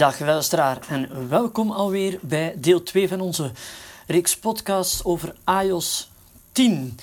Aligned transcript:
Dag 0.00 0.18
luisteraar 0.20 0.78
en 0.88 1.28
welkom 1.28 1.70
alweer 1.70 2.18
bij 2.22 2.54
deel 2.58 2.82
2 2.82 3.08
van 3.08 3.20
onze 3.20 3.50
reeks 4.06 4.36
podcast 4.38 5.04
over 5.04 5.34
iOS 5.62 6.10
10. 6.52 6.98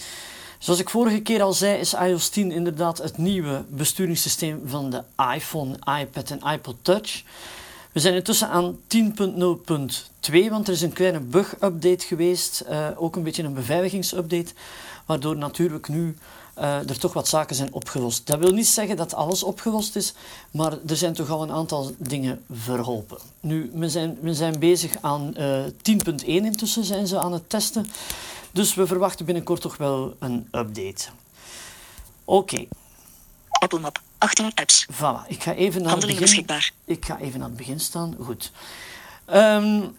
Zoals 0.57 0.79
ik 0.79 0.89
vorige 0.89 1.21
keer 1.21 1.41
al 1.41 1.53
zei, 1.53 1.79
is 1.79 1.93
iOS 1.93 2.29
10 2.29 2.51
inderdaad 2.51 2.97
het 2.97 3.17
nieuwe 3.17 3.63
besturingssysteem 3.67 4.61
van 4.65 4.89
de 4.89 5.03
iPhone, 5.35 5.75
iPad 5.99 6.29
en 6.29 6.51
iPod 6.53 6.75
Touch. 6.81 7.23
We 7.91 7.99
zijn 7.99 8.13
intussen 8.13 8.49
aan 8.49 8.77
10.0.2, 8.77 10.49
want 10.49 10.67
er 10.67 10.73
is 10.73 10.81
een 10.81 10.93
kleine 10.93 11.19
bug-update 11.19 12.05
geweest, 12.05 12.63
uh, 12.69 12.87
ook 12.95 13.15
een 13.15 13.23
beetje 13.23 13.43
een 13.43 13.53
beveiligingsupdate, 13.53 14.53
waardoor 15.05 15.37
natuurlijk 15.37 15.87
nu 15.87 16.17
uh, 16.57 16.89
er 16.89 16.99
toch 16.99 17.13
wat 17.13 17.27
zaken 17.27 17.55
zijn 17.55 17.73
opgelost. 17.73 18.27
Dat 18.27 18.39
wil 18.39 18.51
niet 18.51 18.67
zeggen 18.67 18.97
dat 18.97 19.13
alles 19.13 19.43
opgelost 19.43 19.95
is, 19.95 20.13
maar 20.51 20.71
er 20.87 20.95
zijn 20.95 21.13
toch 21.13 21.29
al 21.29 21.43
een 21.43 21.51
aantal 21.51 21.91
dingen 21.97 22.43
verholpen. 22.51 23.17
Nu, 23.39 23.71
we 23.73 23.89
zijn, 23.89 24.17
we 24.21 24.33
zijn 24.33 24.59
bezig 24.59 24.91
aan 25.01 25.33
uh, 25.37 25.63
10.1 25.65 26.25
intussen 26.25 26.83
zijn 26.83 27.07
ze 27.07 27.19
aan 27.19 27.33
het 27.33 27.49
testen, 27.49 27.87
dus 28.51 28.73
we 28.73 28.87
verwachten 28.87 29.25
binnenkort 29.25 29.61
toch 29.61 29.77
wel 29.77 30.15
een 30.19 30.47
update. 30.51 31.05
Oké. 32.25 32.53
Okay. 32.53 32.67
Apple 33.49 33.79
Map, 33.79 34.01
18 34.17 34.51
apps. 34.55 34.87
Voilà, 34.91 35.27
ik 35.27 35.43
ga 35.43 35.53
even 35.53 35.81
naar 35.81 35.91
Handelingen 35.91 36.21
het 36.21 36.31
begin. 36.31 36.45
beschikbaar. 36.45 36.71
Ik 36.85 37.05
ga 37.05 37.19
even 37.19 37.41
aan 37.41 37.47
het 37.47 37.57
begin 37.57 37.79
staan. 37.79 38.15
Goed. 38.19 38.51
Um, 39.33 39.95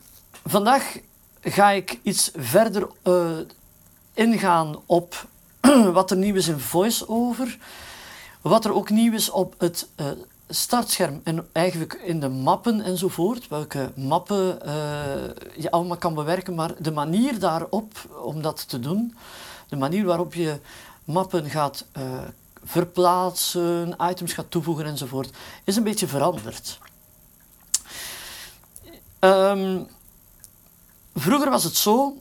vandaag 0.46 0.98
ga 1.40 1.70
ik 1.70 1.98
iets 2.02 2.30
verder 2.34 2.88
uh, 3.04 3.38
ingaan 4.14 4.76
op 4.86 5.26
wat 5.92 6.10
er 6.10 6.16
nieuw 6.16 6.34
is 6.34 6.48
in 6.48 6.60
VoiceOver. 6.60 7.58
Wat 8.40 8.64
er 8.64 8.74
ook 8.74 8.90
nieuw 8.90 9.12
is 9.12 9.30
op 9.30 9.54
het 9.58 9.88
uh, 9.96 10.06
startscherm 10.48 11.20
en 11.24 11.48
eigenlijk 11.52 11.92
in 11.92 12.20
de 12.20 12.28
mappen 12.28 12.80
enzovoort. 12.80 13.48
Welke 13.48 13.92
mappen 13.96 14.58
uh, 14.66 14.72
je 15.56 15.70
allemaal 15.70 15.96
kan 15.96 16.14
bewerken, 16.14 16.54
maar 16.54 16.74
de 16.78 16.90
manier 16.90 17.38
daarop 17.38 17.92
om 18.22 18.42
dat 18.42 18.68
te 18.68 18.80
doen, 18.80 19.16
de 19.68 19.76
manier 19.76 20.04
waarop 20.04 20.34
je 20.34 20.60
mappen 21.04 21.50
gaat 21.50 21.84
uh, 21.96 22.02
verplaatsen, 22.64 23.96
items 24.10 24.32
gaat 24.32 24.50
toevoegen 24.50 24.86
enzovoort, 24.86 25.30
is 25.64 25.76
een 25.76 25.82
beetje 25.82 26.06
veranderd. 26.06 26.78
Um, 29.20 29.86
vroeger 31.14 31.50
was 31.50 31.64
het 31.64 31.76
zo 31.76 32.16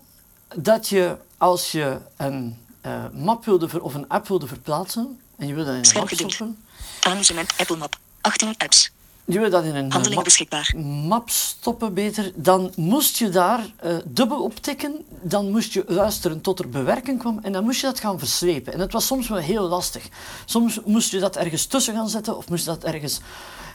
dat 0.55 0.89
je 0.89 1.17
als 1.37 1.71
je 1.71 1.97
een 2.17 2.57
uh, 2.85 3.03
map 3.13 3.45
wilde 3.45 3.69
ver, 3.69 3.81
of 3.81 3.93
een 3.93 4.07
app 4.07 4.27
wilde 4.27 4.47
verplaatsen 4.47 5.19
en 5.37 5.47
je 5.47 5.53
wilde 5.53 5.69
dat 5.69 5.93
in 5.93 5.95
een 5.95 5.99
map 5.99 6.09
stoppen. 6.09 6.57
Amusement 7.01 7.53
Apple 7.57 7.77
Map 7.77 7.97
18 8.21 8.53
apps. 8.57 8.91
Je 9.25 9.39
wil 9.39 9.49
dat 9.49 9.63
in 9.63 9.75
een 9.75 9.91
Handelingen 9.91 10.15
map, 10.15 10.23
beschikbaar. 10.23 10.73
map 11.07 11.29
stoppen 11.29 11.93
beter, 11.93 12.31
dan 12.35 12.71
moest 12.75 13.17
je 13.17 13.29
daar 13.29 13.65
uh, 13.85 13.95
dubbel 14.05 14.43
op 14.43 14.55
tikken. 14.55 15.05
Dan 15.21 15.51
moest 15.51 15.73
je 15.73 15.83
luisteren 15.87 16.41
tot 16.41 16.59
er 16.59 16.69
bewerking 16.69 17.19
kwam 17.19 17.39
en 17.41 17.51
dan 17.51 17.63
moest 17.63 17.79
je 17.81 17.85
dat 17.85 17.99
gaan 17.99 18.19
verslepen. 18.19 18.73
En 18.73 18.79
het 18.79 18.91
was 18.91 19.05
soms 19.05 19.29
wel 19.29 19.37
heel 19.37 19.67
lastig. 19.67 20.07
Soms 20.45 20.79
moest 20.85 21.11
je 21.11 21.19
dat 21.19 21.35
ergens 21.35 21.65
tussen 21.65 21.93
gaan 21.93 22.09
zetten 22.09 22.37
of 22.37 22.49
moest 22.49 22.65
je 22.65 22.69
dat 22.69 22.83
ergens 22.83 23.19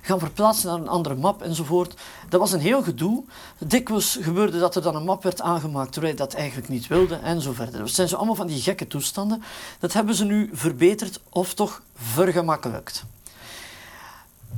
gaan 0.02 0.18
verplaatsen 0.18 0.68
naar 0.68 0.78
een 0.78 0.88
andere 0.88 1.14
map 1.14 1.42
enzovoort. 1.42 1.94
Dat 2.28 2.40
was 2.40 2.52
een 2.52 2.60
heel 2.60 2.82
gedoe. 2.82 3.24
Dikwijls 3.58 4.18
gebeurde 4.20 4.58
dat 4.58 4.76
er 4.76 4.82
dan 4.82 4.96
een 4.96 5.04
map 5.04 5.22
werd 5.22 5.40
aangemaakt 5.40 5.92
terwijl 5.92 6.12
je 6.12 6.18
dat 6.18 6.34
eigenlijk 6.34 6.68
niet 6.68 6.86
wilde 6.86 7.14
en 7.14 7.40
zo 7.40 7.52
verder. 7.52 7.80
Dat 7.80 7.90
zijn 7.90 8.08
zo 8.08 8.16
allemaal 8.16 8.34
van 8.34 8.46
die 8.46 8.60
gekke 8.60 8.86
toestanden. 8.86 9.42
Dat 9.78 9.92
hebben 9.92 10.14
ze 10.14 10.24
nu 10.24 10.50
verbeterd 10.52 11.20
of 11.28 11.54
toch 11.54 11.82
vergemakkelijkt. 11.94 13.04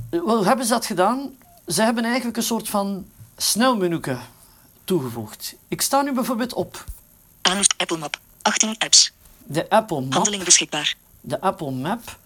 Hoe 0.09 0.45
hebben 0.45 0.65
ze 0.65 0.71
dat 0.71 0.85
gedaan? 0.85 1.37
Ze 1.67 1.81
hebben 1.81 2.03
eigenlijk 2.03 2.37
een 2.37 2.43
soort 2.43 2.69
van 2.69 3.05
snelmenuke 3.37 4.17
toegevoegd. 4.83 5.55
Ik 5.67 5.81
sta 5.81 6.01
nu 6.01 6.13
bijvoorbeeld 6.13 6.53
op. 6.53 6.83
Anus 7.41 7.67
Apple 7.77 7.97
Map 7.97 8.19
18 8.41 8.75
apps. 8.77 9.11
De 9.37 9.69
Apple 9.69 10.01
Map. 10.01 10.13
Handelingen 10.13 10.45
beschikbaar. 10.45 10.95
De 11.21 11.41
Apple 11.41 11.71
Map. 11.71 12.19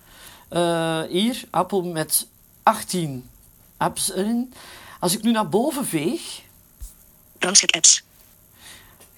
Uh, 0.51 1.01
hier, 1.01 1.43
Apple 1.49 1.83
met 1.83 2.27
18 2.63 3.29
apps 3.77 4.11
erin. 4.11 4.53
Als 4.99 5.13
ik 5.13 5.23
nu 5.23 5.31
naar 5.31 5.49
boven 5.49 5.85
veeg. 5.85 6.41
Rangschik 7.39 7.75
apps. 7.75 8.03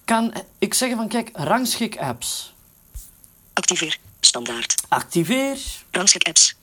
Kan 0.06 0.34
ik 0.58 0.74
zeggen 0.74 0.98
van 0.98 1.08
kijk, 1.08 1.30
rangschik 1.34 1.98
apps. 1.98 2.54
Activeer. 3.54 3.98
Standaard. 4.20 4.76
Activeer. 4.88 5.58
Rangschik 5.92 6.28
apps. 6.28 6.56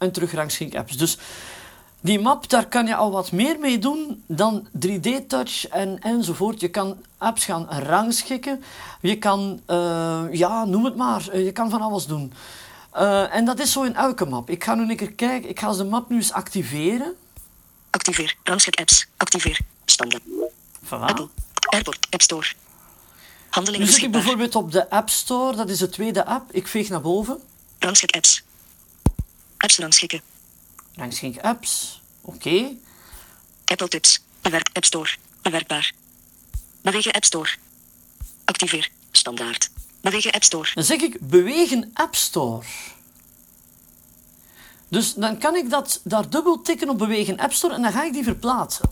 En 0.00 0.12
terug 0.12 0.32
rangschik 0.32 0.76
apps. 0.76 0.96
Dus 0.96 1.18
die 2.00 2.20
map, 2.20 2.48
daar 2.48 2.66
kan 2.66 2.86
je 2.86 2.94
al 2.94 3.10
wat 3.10 3.32
meer 3.32 3.58
mee 3.58 3.78
doen 3.78 4.24
dan 4.26 4.68
3D-touch 4.86 5.68
en, 5.68 5.98
enzovoort. 5.98 6.60
Je 6.60 6.68
kan 6.68 6.96
apps 7.18 7.44
gaan 7.44 7.66
rangschikken. 7.68 8.62
Je 9.00 9.18
kan, 9.18 9.60
uh, 9.66 10.22
ja, 10.30 10.64
noem 10.64 10.84
het 10.84 10.96
maar. 10.96 11.38
Je 11.38 11.52
kan 11.52 11.70
van 11.70 11.80
alles 11.80 12.06
doen. 12.06 12.32
Uh, 12.96 13.34
en 13.34 13.44
dat 13.44 13.58
is 13.58 13.72
zo 13.72 13.82
in 13.82 13.94
elke 13.94 14.24
map. 14.24 14.50
Ik 14.50 14.64
ga 14.64 14.74
nu 14.74 14.90
een 14.90 14.96
keer 14.96 15.12
kijken. 15.12 15.48
Ik 15.48 15.60
ga 15.60 15.72
de 15.72 15.84
map 15.84 16.08
nu 16.08 16.16
eens 16.16 16.32
activeren. 16.32 17.14
Activeer. 17.90 18.36
Rangschik 18.42 18.80
apps. 18.80 19.06
Activeer. 19.16 19.60
Standaard. 19.84 20.22
Voilà. 20.84 20.90
Apple. 20.90 21.28
Airport. 21.68 22.06
App 22.10 22.22
Store. 22.22 22.46
Handelingen 23.50 23.86
zit 23.86 24.02
ik 24.02 24.10
bijvoorbeeld 24.10 24.54
op 24.54 24.72
de 24.72 24.90
App 24.90 25.08
Store. 25.10 25.56
Dat 25.56 25.68
is 25.68 25.78
de 25.78 25.88
tweede 25.88 26.24
app. 26.24 26.52
Ik 26.52 26.66
veeg 26.66 26.88
naar 26.88 27.00
boven. 27.00 27.38
Rangschik 27.78 28.14
apps. 28.14 28.42
Apps 29.60 29.78
rangschikken. 29.78 30.20
Rangschik 30.96 31.38
apps. 31.38 32.00
Oké. 32.20 32.36
Okay. 32.36 32.78
Apple 33.64 33.88
Tips. 33.88 34.20
Bewerk 34.40 34.68
App 34.72 34.84
Store. 34.84 35.10
Bewerkbaar. 35.42 35.92
Bewegen 36.82 37.12
App 37.12 37.24
Store. 37.24 37.48
Activeer. 38.44 38.90
Standaard. 39.10 39.70
Bewegen 40.00 40.32
App 40.32 40.42
Store. 40.42 40.70
Dan 40.74 40.84
zeg 40.84 41.00
ik 41.00 41.16
bewegen 41.20 41.90
App 41.94 42.14
Store. 42.14 42.64
Dus 44.88 45.14
dan 45.14 45.38
kan 45.38 45.56
ik 45.56 45.70
dat 45.70 46.00
daar 46.04 46.30
dubbel 46.30 46.62
tikken 46.62 46.88
op 46.88 46.98
bewegen 46.98 47.38
App 47.38 47.52
Store 47.52 47.74
en 47.74 47.82
dan 47.82 47.92
ga 47.92 48.04
ik 48.04 48.12
die 48.12 48.24
verplaatsen. 48.24 48.90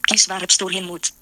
Kies 0.00 0.26
waar 0.26 0.40
App 0.40 0.50
Store 0.50 0.72
heen 0.72 0.84
moet. 0.84 1.12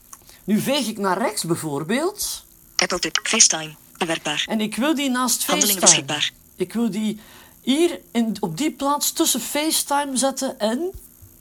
Nu 0.45 0.61
veeg 0.61 0.87
ik 0.87 0.99
naar 0.99 1.19
rechts 1.19 1.45
bijvoorbeeld. 1.45 2.45
Apple 2.77 2.99
Tip. 2.99 3.21
FaceTime. 3.23 3.75
Bewerkbaar. 3.99 4.45
En 4.49 4.61
ik 4.61 4.77
wil 4.77 4.95
die 4.95 5.11
naast 5.11 5.45
FaceTime. 5.45 5.81
beschikbaar. 5.81 6.31
Ik 6.57 6.73
wil 6.73 6.91
die 6.91 7.21
hier 7.63 8.01
in, 8.13 8.37
op 8.41 8.57
die 8.57 8.71
plaats 8.71 9.13
tussen 9.13 9.41
FaceTime 9.41 10.17
zetten 10.17 10.59
en 10.59 10.91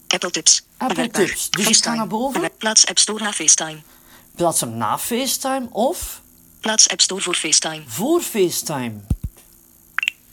Apple 0.07 0.31
Tips. 0.31 0.61
Apple 0.77 0.95
Bewerkbaar. 0.95 1.25
Tips. 1.25 1.49
Dus 1.49 1.67
ik 1.67 1.83
ga 1.83 1.93
naar 1.93 2.07
boven. 2.07 2.49
Plaats 2.57 2.85
App 2.85 2.99
Store 2.99 3.23
na 3.23 3.33
FaceTime. 3.33 3.81
plaats 4.35 4.59
hem 4.59 4.77
na 4.77 4.97
FaceTime 4.97 5.67
of 5.71 6.21
Plaats 6.59 6.89
App 6.89 7.01
Store 7.01 7.21
voor 7.21 7.35
FaceTime. 7.35 7.83
voor 7.87 8.21
FaceTime. 8.21 8.93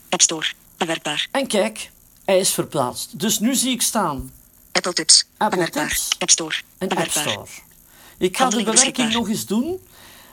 App 0.08 0.22
Store. 0.22 0.46
Bewerkbaar. 0.76 1.28
En 1.30 1.46
kijk, 1.46 1.90
hij 2.24 2.38
is 2.38 2.50
verplaatst. 2.50 3.18
Dus 3.18 3.38
nu 3.38 3.54
zie 3.54 3.70
ik 3.70 3.82
staan 3.82 4.32
Apple 4.72 4.92
Tips. 4.92 5.24
Apple 5.36 5.56
Bewerkbaar. 5.56 5.88
Tips. 5.88 6.08
App 6.18 6.30
Store. 6.30 6.54
een 6.78 6.96
App. 6.96 7.10
Store. 7.10 7.46
Ik 8.18 8.36
ga 8.36 8.48
de 8.48 8.62
bewerking 8.62 9.12
nog 9.12 9.28
eens 9.28 9.46
doen, 9.46 9.86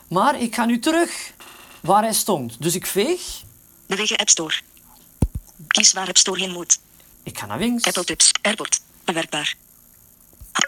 maar 0.08 0.42
ik 0.42 0.56
ga 0.56 0.66
nu 0.66 0.80
terug 0.80 1.34
waar 1.82 2.04
hij 2.04 2.14
stond. 2.14 2.62
Dus 2.62 2.76
ik 2.76 2.86
veeg, 2.86 3.22
Bewegen 3.88 4.18
App 4.18 4.30
Store. 4.30 4.62
Kies 5.68 5.94
waar 5.94 6.08
App 6.08 6.18
Store 6.18 6.40
heen 6.40 6.52
moet. 6.52 6.80
ik 7.24 7.40
ga 7.40 7.46
naar 7.46 7.60
links. 7.60 7.84
Apple 7.84 8.04
Tips. 8.04 8.32
Airport. 8.42 8.82
Bewerkbaar. 9.04 9.56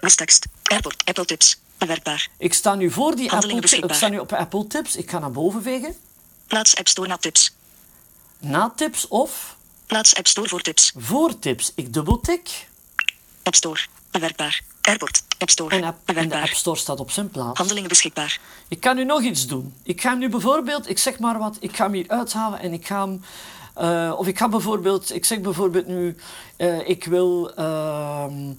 Wistekst. 0.02 0.46
Airport. 0.64 1.04
Apple 1.06 1.26
Tips. 1.26 1.60
Bewerkbaar. 1.78 2.30
Ik 2.38 2.54
sta 2.54 2.76
nu 2.76 2.92
voor 2.92 3.16
die 3.16 3.32
Apple 3.32 3.60
Tips. 3.60 3.74
Ik 3.74 3.94
sta 3.94 4.08
nu 4.08 4.20
op 4.20 4.34
Apple 4.34 4.68
Tips. 4.68 4.96
Ik 4.96 5.10
ga 5.10 5.20
naar 5.20 5.32
boven 5.32 5.64
vegen. 5.64 5.96
Plaats 6.48 6.76
App 6.76 6.88
Store 6.88 7.08
na 7.08 7.18
tips. 7.18 7.54
Na 8.40 8.74
tips 8.76 9.08
of 9.08 9.56
Plaats 9.86 10.16
App 10.16 10.28
Store 10.28 10.48
voor 10.48 10.62
tips. 10.62 10.94
voor 10.98 11.40
tips. 11.40 11.72
Ik 11.76 11.94
dubbeltik 11.94 12.68
App 13.44 13.56
Store. 13.56 13.80
Bewerkbaar. 14.12 14.62
Airport. 14.82 15.24
App 15.38 15.50
Store. 15.50 15.76
en, 15.76 15.84
app, 15.84 16.10
en 16.10 16.30
de. 16.30 16.42
App 16.42 16.48
Store 16.48 16.78
staat 16.78 17.00
op 17.00 17.12
zijn 17.12 17.30
plaats. 17.30 17.58
Handelingen 17.58 17.90
beschikbaar. 17.90 18.40
Ik 18.68 18.80
kan 18.80 18.96
nu 18.96 19.04
nog 19.04 19.22
iets 19.22 19.48
doen. 19.48 19.74
Ik 19.84 20.02
ga 20.02 20.10
hem 20.10 20.20
nu 20.20 20.30
bijvoorbeeld, 20.30 20.90
ik 20.90 20.98
zeg 20.98 21.20
maar 21.20 21.40
wat, 21.40 21.58
ik 21.60 21.76
ga 21.76 21.84
hem 21.84 21.94
hier 21.94 22.08
uithalen 22.08 22.60
en 22.60 22.74
ik 22.74 22.88
ga 22.88 23.06
hem. 23.06 23.22
Eh, 23.78 24.14
of 24.18 24.28
ik 24.28 24.38
ga 24.38 24.50
bijvoorbeeld, 24.50 25.14
ik 25.14 25.26
zeg 25.26 25.42
bijvoorbeeld 25.42 25.88
nu, 25.88 26.16
eh, 26.56 26.90
ik 26.90 27.06
wil. 27.06 27.54
ehm, 27.56 28.54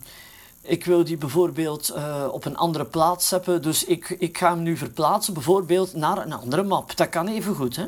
ik 0.62 0.85
wil 0.85 1.05
die 1.05 1.17
bijvoorbeeld 1.17 1.88
eh, 1.88 2.29
op 2.31 2.44
een 2.44 2.56
andere 2.56 2.85
plaats 2.85 3.31
hebben. 3.31 3.62
Dus 3.62 3.85
ik, 3.85 4.11
ik 4.11 4.38
ga 4.38 4.50
hem 4.50 4.62
nu 4.62 4.76
verplaatsen, 4.76 5.35
bijvoorbeeld 5.35 5.94
naar 5.94 6.19
een 6.19 6.32
andere 6.32 6.62
map. 6.62 6.97
Dat 6.97 7.09
kan 7.09 7.29
even 7.29 7.55
goed, 7.55 7.76
hè? 7.76 7.87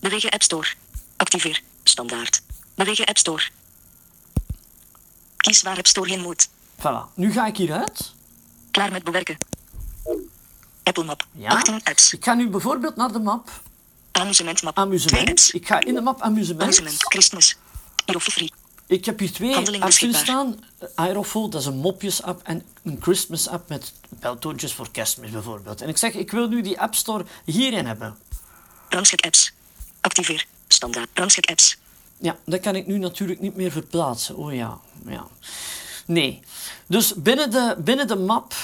Bewegen 0.00 0.30
App 0.30 0.42
Store. 0.42 0.68
Activeer. 1.16 1.62
Standaard. 1.82 2.42
Bewegen 2.74 3.04
App 3.06 3.18
Store. 3.18 3.42
Kies 5.36 5.62
waar 5.62 5.76
App 5.76 5.86
Store 5.86 6.08
heen 6.08 6.20
moet. 6.20 6.48
Voilà. 6.76 7.14
Nu 7.14 7.32
ga 7.32 7.46
ik 7.46 7.56
hieruit. 7.56 8.12
Klaar 8.70 8.92
met 8.92 9.04
bewerken. 9.04 9.36
Apple 10.82 11.04
Map. 11.04 11.26
Ja. 11.32 11.48
18 11.48 11.80
apps. 11.84 12.12
Ik 12.12 12.24
ga 12.24 12.34
nu 12.34 12.48
bijvoorbeeld 12.48 12.96
naar 12.96 13.12
de 13.12 13.18
map 13.18 13.50
Amusement 14.18 14.62
map. 14.62 14.78
Amusement. 14.78 15.54
Ik 15.54 15.66
ga 15.66 15.80
in 15.80 15.94
de 15.94 16.00
map 16.00 16.20
amusement. 16.20 16.62
Amusement. 16.62 17.04
Christmas. 17.04 17.56
Free. 18.06 18.52
Ik 18.86 19.04
heb 19.04 19.18
hier 19.18 19.32
twee 19.32 19.56
apps 19.80 20.06
staan. 20.18 20.64
Aerofol, 20.94 21.48
dat 21.48 21.60
is 21.60 21.66
een 21.66 21.76
mopjes-app. 21.76 22.42
En 22.42 22.62
een 22.82 22.98
Christmas-app 23.00 23.68
met 23.68 23.92
beltoontjes 24.08 24.72
voor 24.72 24.90
kerstmis 24.90 25.30
bijvoorbeeld. 25.30 25.80
En 25.80 25.88
ik 25.88 25.96
zeg, 25.96 26.14
ik 26.14 26.30
wil 26.30 26.48
nu 26.48 26.62
die 26.62 26.80
App 26.80 26.94
Store 26.94 27.24
hierin 27.44 27.86
hebben. 27.86 28.16
Rangschik 28.88 29.24
apps. 29.24 29.52
Activeer. 30.00 30.46
Standaard. 30.68 31.08
Rangschik 31.14 31.50
apps. 31.50 31.78
Ja, 32.20 32.36
dat 32.44 32.60
kan 32.60 32.76
ik 32.76 32.86
nu 32.86 32.98
natuurlijk 32.98 33.40
niet 33.40 33.56
meer 33.56 33.70
verplaatsen. 33.70 34.36
Oh 34.36 34.54
ja, 34.54 34.78
ja. 35.06 35.26
Nee. 36.06 36.40
Dus 36.86 37.14
binnen 37.14 37.50
de, 37.50 37.76
binnen 37.78 38.06
de 38.06 38.16
map 38.16 38.54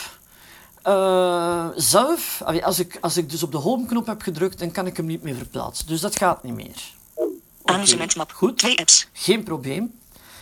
eh, 0.84 1.68
zelf, 1.76 2.42
als 2.62 2.78
ik, 2.78 2.98
als 3.00 3.16
ik 3.16 3.30
dus 3.30 3.42
op 3.42 3.52
de 3.52 3.58
home-knop 3.58 4.06
heb 4.06 4.22
gedrukt, 4.22 4.58
dan 4.58 4.70
kan 4.70 4.86
ik 4.86 4.96
hem 4.96 5.06
niet 5.06 5.22
meer 5.22 5.34
verplaatsen. 5.34 5.86
Dus 5.86 6.00
dat 6.00 6.16
gaat 6.16 6.42
niet 6.42 6.54
meer. 6.54 6.92
Oké, 7.14 7.32
Amusementmap. 7.64 8.32
Goed, 8.32 8.58
Twee 8.58 8.78
apps. 8.78 9.06
geen 9.12 9.42
probleem. 9.42 9.98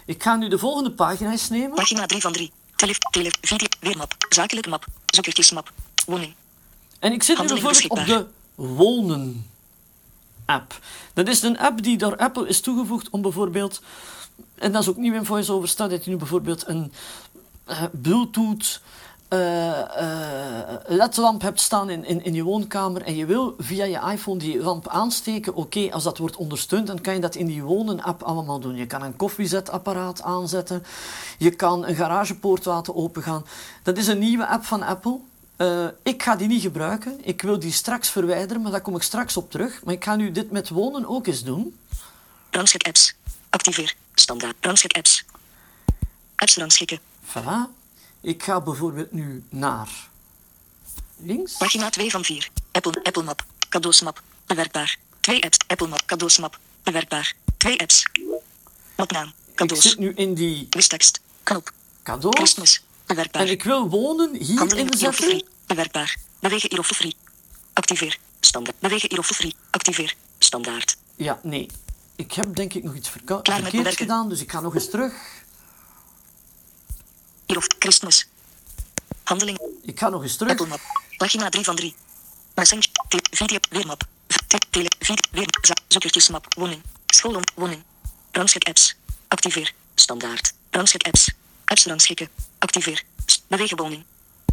Ik 0.06 0.22
ga 0.22 0.36
nu 0.36 0.48
de 0.48 0.58
volgende 0.58 0.92
pagina 0.92 1.30
eens 1.30 1.48
nemen. 1.48 1.74
Pagina 1.74 2.06
3 2.06 2.20
van 2.20 2.32
3. 2.32 2.52
Telef, 2.76 2.98
telef, 2.98 3.32
video, 3.40 3.66
weermap. 3.80 4.14
Zakelijke 4.28 4.68
map. 4.68 4.86
Zoekertjesmap. 5.06 5.72
Woning. 6.06 6.34
En 6.98 7.12
ik 7.12 7.22
zit 7.22 7.38
nu 7.40 7.46
bijvoorbeeld 7.46 7.88
op 7.88 8.06
de 8.06 8.26
Wonen-app. 8.54 9.44
Dat 11.14 11.28
is 11.28 11.42
een 11.42 11.58
app 11.58 11.82
die 11.82 11.96
door 11.98 12.16
Apple 12.16 12.48
is 12.48 12.60
toegevoegd 12.60 13.10
om 13.10 13.22
bijvoorbeeld, 13.22 13.82
en 14.54 14.72
dat 14.72 14.82
is 14.82 14.88
ook 14.88 14.96
nieuw 14.96 15.14
in 15.14 15.24
VoiceOver, 15.24 15.68
staat 15.68 15.90
dat 15.90 16.04
je 16.04 16.10
nu 16.10 16.16
bijvoorbeeld 16.16 16.66
een 16.66 16.92
eh, 17.64 17.82
Bluetooth 17.92 18.80
ledlamp 20.86 21.42
hebt 21.42 21.60
staan 21.60 21.90
in, 21.90 22.04
in, 22.04 22.24
in 22.24 22.34
je 22.34 22.42
woonkamer 22.42 23.02
en 23.02 23.16
je 23.16 23.26
wil 23.26 23.54
via 23.58 23.84
je 23.84 24.12
iPhone 24.12 24.38
die 24.38 24.62
lamp 24.62 24.88
aansteken. 24.88 25.54
Oké, 25.54 25.92
als 25.92 26.04
dat 26.04 26.18
wordt 26.18 26.36
ondersteund, 26.36 26.86
dan 26.86 27.00
kan 27.00 27.14
je 27.14 27.20
dat 27.20 27.34
in 27.34 27.46
die 27.46 27.62
Wonen-app 27.62 28.22
allemaal 28.22 28.60
doen. 28.60 28.76
Je 28.76 28.86
kan 28.86 29.02
een 29.02 29.16
koffiezetapparaat 29.16 30.22
aanzetten. 30.22 30.84
Je 31.38 31.50
kan 31.50 31.86
een 31.86 31.94
garagepoort 31.94 32.64
laten 32.64 32.94
opengaan. 32.94 33.44
Dat 33.82 33.96
is 33.96 34.06
een 34.06 34.18
nieuwe 34.18 34.46
app 34.46 34.64
van 34.64 34.82
Apple. 34.82 35.18
Eh, 35.56 35.86
ik 36.02 36.22
ga 36.22 36.36
die 36.36 36.48
niet 36.48 36.62
gebruiken. 36.62 37.18
Ik 37.22 37.42
wil 37.42 37.58
die 37.58 37.72
straks 37.72 38.10
verwijderen, 38.10 38.62
maar 38.62 38.70
daar 38.70 38.80
kom 38.80 38.96
ik 38.96 39.02
straks 39.02 39.36
op 39.36 39.50
terug. 39.50 39.84
Maar 39.84 39.94
ik 39.94 40.04
ga 40.04 40.16
nu 40.16 40.30
dit 40.30 40.50
met 40.50 40.68
wonen 40.68 41.06
ook 41.06 41.26
eens 41.26 41.44
doen. 41.44 41.78
Rangschik 42.50 42.86
apps. 42.86 43.14
Activeer. 43.50 43.94
Standaard. 44.14 44.56
Rangschik 44.60 44.96
apps. 44.96 45.24
Apps 46.36 46.56
rangschikken. 46.56 46.98
Voilà. 47.24 47.81
Ik 48.22 48.42
ga 48.42 48.60
bijvoorbeeld 48.60 49.12
nu 49.12 49.44
naar 49.48 49.88
links. 51.16 51.56
Pagina 51.56 51.90
2 51.90 52.10
van 52.10 52.24
4. 52.24 52.50
Apple, 52.72 53.02
Apple 53.02 53.22
Map. 53.22 53.44
Cadeausmap. 53.68 54.22
Bewerkbaar. 54.46 54.96
Twee 55.20 55.42
apps. 55.44 55.56
Apple 55.66 55.86
Map. 55.86 56.02
Cadeausmap. 56.06 56.58
Bewerkbaar. 56.82 57.34
Twee 57.56 57.80
apps. 57.80 58.06
Mapnaam. 58.96 59.26
Ik 59.48 59.54
Cadeaus. 59.54 59.82
zit 59.82 59.98
nu 59.98 60.12
in 60.14 60.34
die 60.34 60.66
Quiztekst. 60.68 61.20
Knop. 61.42 61.72
cadeau. 62.02 62.36
Christmas. 62.36 62.82
Bewerkbaar. 63.06 63.42
En 63.42 63.48
ik 63.48 63.62
wil 63.62 63.88
wonen 63.88 64.34
hier 64.34 64.62
of 64.62 64.74
inzetten. 64.74 65.24
free. 65.24 65.44
Bewerkbaar. 65.66 66.16
Bewegen 66.40 66.70
hier 66.70 66.78
of 66.78 66.86
free. 66.86 67.14
Activeer. 67.72 68.18
Standaard. 68.40 68.78
Bewegen 68.78 69.08
hier 69.08 69.18
of 69.18 69.26
free. 69.26 69.54
Activeer. 69.70 70.14
Standaard. 70.38 70.96
Ja, 71.16 71.40
nee. 71.42 71.68
Ik 72.16 72.32
heb 72.32 72.56
denk 72.56 72.74
ik 72.74 72.82
nog 72.82 72.94
iets 72.94 73.10
bewerken. 73.12 73.96
gedaan, 73.96 74.28
dus 74.28 74.40
ik 74.40 74.50
ga 74.50 74.60
nog 74.60 74.74
eens 74.74 74.90
terug. 74.90 75.12
Of 77.56 77.66
Christmas. 77.78 78.26
Handeling. 79.22 79.58
Ik 79.82 79.98
ga 79.98 80.08
nog 80.08 80.22
eens 80.22 80.36
terug. 80.36 80.50
Apple 80.52 80.66
Map. 80.66 80.80
Pagina 81.16 81.48
3 81.48 81.64
van 81.64 81.76
3. 81.76 81.94
Messenger. 82.54 82.88
Te- 83.08 83.18
Video. 83.30 83.58
Weermap. 83.70 84.02
Te- 84.46 84.58
Tele. 84.70 84.90
Video. 84.98 85.16
Weer. 85.30 85.46
za- 85.60 85.74
Zoekertjesmap. 85.88 86.54
Woning. 86.54 86.82
School. 87.06 87.40
Woning. 87.54 87.82
Rangschik 88.32 88.64
apps. 88.68 88.94
Activeer. 89.28 89.72
Standaard. 89.94 90.52
Rangschik 90.70 91.02
apps. 91.06 91.30
Apps 91.64 91.84
rangschikken. 91.86 92.28
Activeer. 92.58 93.02
Bewegen 93.48 93.76
woning. 93.76 94.04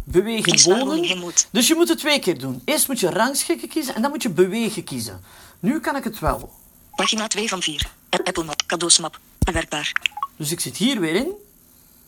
Bewegen 0.04 0.74
woning. 0.74 1.34
Dus 1.50 1.68
je 1.68 1.74
moet 1.74 1.88
het 1.88 1.98
twee 1.98 2.18
keer 2.18 2.38
doen. 2.38 2.62
Eerst 2.64 2.88
moet 2.88 3.00
je 3.00 3.10
rangschikken 3.10 3.68
kiezen 3.68 3.94
en 3.94 4.02
dan 4.02 4.10
moet 4.10 4.22
je 4.22 4.30
bewegen 4.30 4.84
kiezen. 4.84 5.24
Nu 5.60 5.80
kan 5.80 5.96
ik 5.96 6.04
het 6.04 6.18
wel. 6.18 6.52
Pagina 6.94 7.26
2 7.26 7.48
van 7.48 7.62
4. 7.62 7.86
A- 8.14 8.20
Apple 8.24 8.44
Map. 8.44 8.62
Cadeausmap. 8.66 9.18
Bewerkbaar. 9.38 9.92
Dus 10.36 10.50
ik 10.50 10.60
zit 10.60 10.76
hier 10.76 11.00
weer 11.00 11.14
in. 11.14 11.32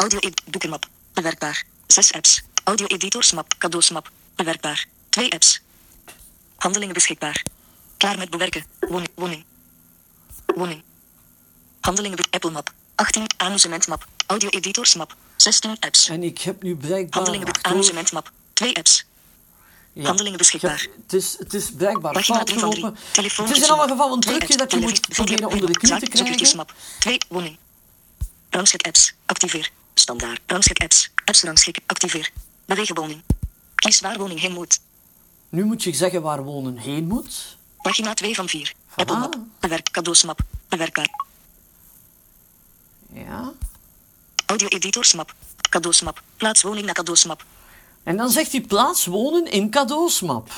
Audio 0.02 0.18
ed 0.18 0.42
boekenmap. 0.44 0.86
Bewerkbaar. 1.12 1.64
6 1.86 2.12
apps. 2.12 2.42
Audio 2.64 2.86
editorsmap. 2.86 3.54
Cadeausmap. 3.58 4.10
Bewerkbaar. 4.34 4.86
2 5.08 5.30
apps. 5.32 5.60
Handelingen 6.56 6.94
beschikbaar. 6.94 7.42
Klaar 7.96 8.18
met 8.18 8.30
bewerken. 8.30 8.64
Woning. 8.80 9.08
Woning. 9.14 9.44
Woning. 10.54 10.82
Handelingen 11.80 12.16
be- 12.16 12.24
Apple 12.30 12.50
Map. 12.50 12.72
18 12.94 13.26
amusementmap. 13.36 14.06
Audio 14.26 14.48
editorsmap. 14.48 15.16
16 15.36 15.76
apps. 15.80 16.08
En 16.08 16.22
ik 16.22 16.38
heb 16.40 16.62
nu 16.62 16.76
blijkbaar... 16.76 17.22
Handelingen 17.22 17.48
achter- 17.52 17.72
amusementmap. 17.72 18.32
2 18.52 18.76
apps. 18.76 19.04
Ja. 19.92 20.06
Handelingen 20.06 20.38
beschikbaar. 20.38 20.74
Ik 20.74 20.80
heb- 20.80 20.92
het, 21.02 21.12
is, 21.12 21.38
het 21.38 21.54
is 21.54 21.70
blijkbaar 21.76 22.12
Pagina 22.12 22.36
fout 22.36 22.46
3 22.46 22.58
van 22.58 22.70
3. 22.70 22.80
gelopen. 22.82 23.00
Telefoon. 23.12 23.46
Het 23.46 23.56
is 23.56 23.62
in 23.62 23.70
alle 23.70 23.88
geval 23.88 24.12
een 24.12 24.20
Twee 24.20 24.40
apps. 24.40 24.56
dat 24.56 24.70
je 24.72 24.78
moet 24.78 25.00
proberen 25.00 25.48
onder 25.48 25.66
de 25.72 25.78
knie 25.78 25.90
te 25.90 25.98
krijgen. 25.98 26.16
zoekertjesmap. 26.18 26.74
2 26.98 27.18
woning. 27.28 27.56
Rangschik 28.50 28.86
apps. 28.86 29.12
Activeer. 29.26 29.70
Standaard. 30.02 30.40
Rangschik 30.46 30.82
apps. 30.82 31.10
Apps 31.24 31.42
rangschikken. 31.42 31.82
Activeer. 31.86 32.30
Bewegen 32.64 32.94
woning. 32.94 33.22
Kies 33.74 34.00
waar 34.00 34.18
woning 34.18 34.40
heen 34.40 34.52
moet. 34.52 34.80
Nu 35.48 35.64
moet 35.64 35.82
je 35.82 35.92
zeggen 35.92 36.22
waar 36.22 36.44
wonen 36.44 36.76
heen 36.76 37.06
moet. 37.06 37.56
Pagina 37.82 38.14
2 38.14 38.34
van 38.34 38.48
4. 38.48 38.74
Apple 38.94 39.18
Map. 39.18 39.36
Bewerk. 39.60 39.90
Cadeausmap. 39.90 40.40
Bewerkbaar. 40.68 41.08
Ja. 43.12 43.52
Audio 44.46 44.68
editorsmap. 44.68 45.34
Cadeausmap. 45.70 46.22
Plaats 46.36 46.62
woning 46.62 46.84
naar 46.84 46.94
cadeausmap. 46.94 47.44
En 48.02 48.16
dan 48.16 48.30
zegt 48.30 48.52
hij 48.52 48.60
plaats 48.60 49.06
wonen 49.06 49.50
in 49.50 49.70
cadeausmap. 49.70 50.50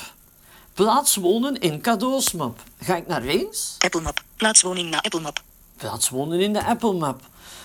Plaats 0.75 1.14
wonen 1.14 1.61
in 1.61 1.81
cadeausmap. 1.81 2.62
Ga 2.81 2.97
ik 2.97 3.06
naar 3.06 3.23
links? 3.23 3.76
Apple 3.79 4.00
Map. 4.00 4.23
Plaats 4.37 4.62
woning 4.62 4.90
naar 4.90 5.00
Apple 5.00 5.20
Map. 5.20 5.43
Plaats 5.76 6.08
wonen 6.08 6.40
in 6.40 6.52
de 6.52 6.64
Apple 6.64 6.93
Map. 6.93 7.20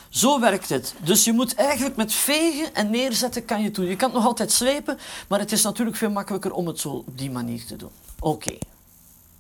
Zo 0.10 0.40
werkt 0.40 0.70
het. 0.70 0.94
Dus 1.04 1.24
je 1.24 1.34
moet 1.34 1.56
eigenlijk 1.56 1.96
met 1.96 2.14
vegen 2.14 2.74
en 2.76 2.90
neerzetten 2.90 3.46
kan 3.46 3.60
je 3.60 3.66
het 3.66 3.76
doen. 3.76 3.86
Je 3.86 3.96
kan 3.96 4.08
het 4.10 4.18
nog 4.18 4.28
altijd 4.28 4.52
slepen, 4.52 5.00
maar 5.28 5.40
het 5.40 5.52
is 5.52 5.62
natuurlijk 5.64 5.98
veel 5.98 6.10
makkelijker 6.10 6.52
om 6.54 6.68
het 6.68 6.80
zo 6.80 6.90
op 6.90 7.18
die 7.18 7.32
manier 7.32 7.66
te 7.66 7.76
doen. 7.76 7.92
Oké, 8.20 8.58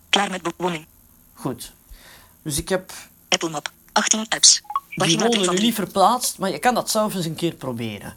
Klaar 0.09 0.29
met 0.31 0.41
bo- 0.41 0.51
woning. 0.57 0.85
goed. 1.33 1.71
Dus 2.41 2.57
ik 2.57 2.69
heb 2.69 2.91
Apple 3.29 3.49
Map. 3.49 3.71
18 3.91 4.25
apps. 4.29 4.61
die 4.89 4.97
Pagina 4.97 5.17
3 5.17 5.29
wonen 5.29 5.39
nu 5.49 5.55
3. 5.55 5.61
niet 5.65 5.75
verplaatst, 5.75 6.37
maar 6.37 6.51
je 6.51 6.59
kan 6.59 6.73
dat 6.73 6.89
zelf 6.89 7.15
eens 7.15 7.25
een 7.25 7.35
keer 7.35 7.53
proberen. 7.53 8.13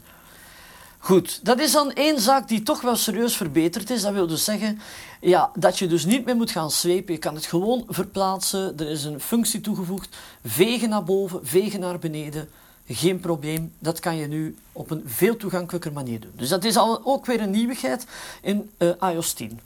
Goed, 1.05 1.45
dat 1.45 1.61
is 1.61 1.73
dan 1.73 1.93
één 1.93 2.21
zaak 2.21 2.49
die 2.49 2.63
toch 2.63 2.81
wel 2.81 2.97
serieus 2.97 3.37
verbeterd 3.37 3.91
is. 3.91 4.03
Dat 4.03 4.13
wil 4.13 4.27
dus 4.27 4.45
zeggen 4.45 4.81
ja, 5.21 5.51
dat 5.55 5.79
je 5.79 5.87
dus 5.87 6.05
niet 6.05 6.25
meer 6.25 6.37
moet 6.37 6.51
gaan 6.51 6.71
zwepen. 6.71 7.15
Je 7.15 7.19
kan 7.19 7.35
het 7.35 7.47
gewoon 7.47 7.85
verplaatsen. 7.89 8.79
Er 8.79 8.89
is 8.89 9.05
een 9.05 9.21
functie 9.21 9.61
toegevoegd. 9.61 10.17
Vegen 10.45 10.89
naar 10.89 11.05
boven, 11.05 11.47
vegen 11.47 11.81
naar 11.81 11.99
beneden. 11.99 12.49
Geen 12.87 13.21
probleem. 13.21 13.73
Dat 13.79 14.01
kan 14.01 14.17
je 14.17 14.27
nu 14.27 14.57
op 14.73 14.91
een 14.91 15.03
veel 15.07 15.37
toegankelijker 15.37 15.93
manier 15.93 16.21
doen. 16.21 16.33
Dus 16.37 16.49
dat 16.49 16.65
is 16.65 16.77
al 16.77 17.01
ook 17.05 17.27
weer 17.27 17.41
een 17.41 17.51
nieuwigheid 17.51 18.07
in 18.43 18.71
eh, 18.77 18.89
iOS 19.01 19.33
10. 19.33 19.61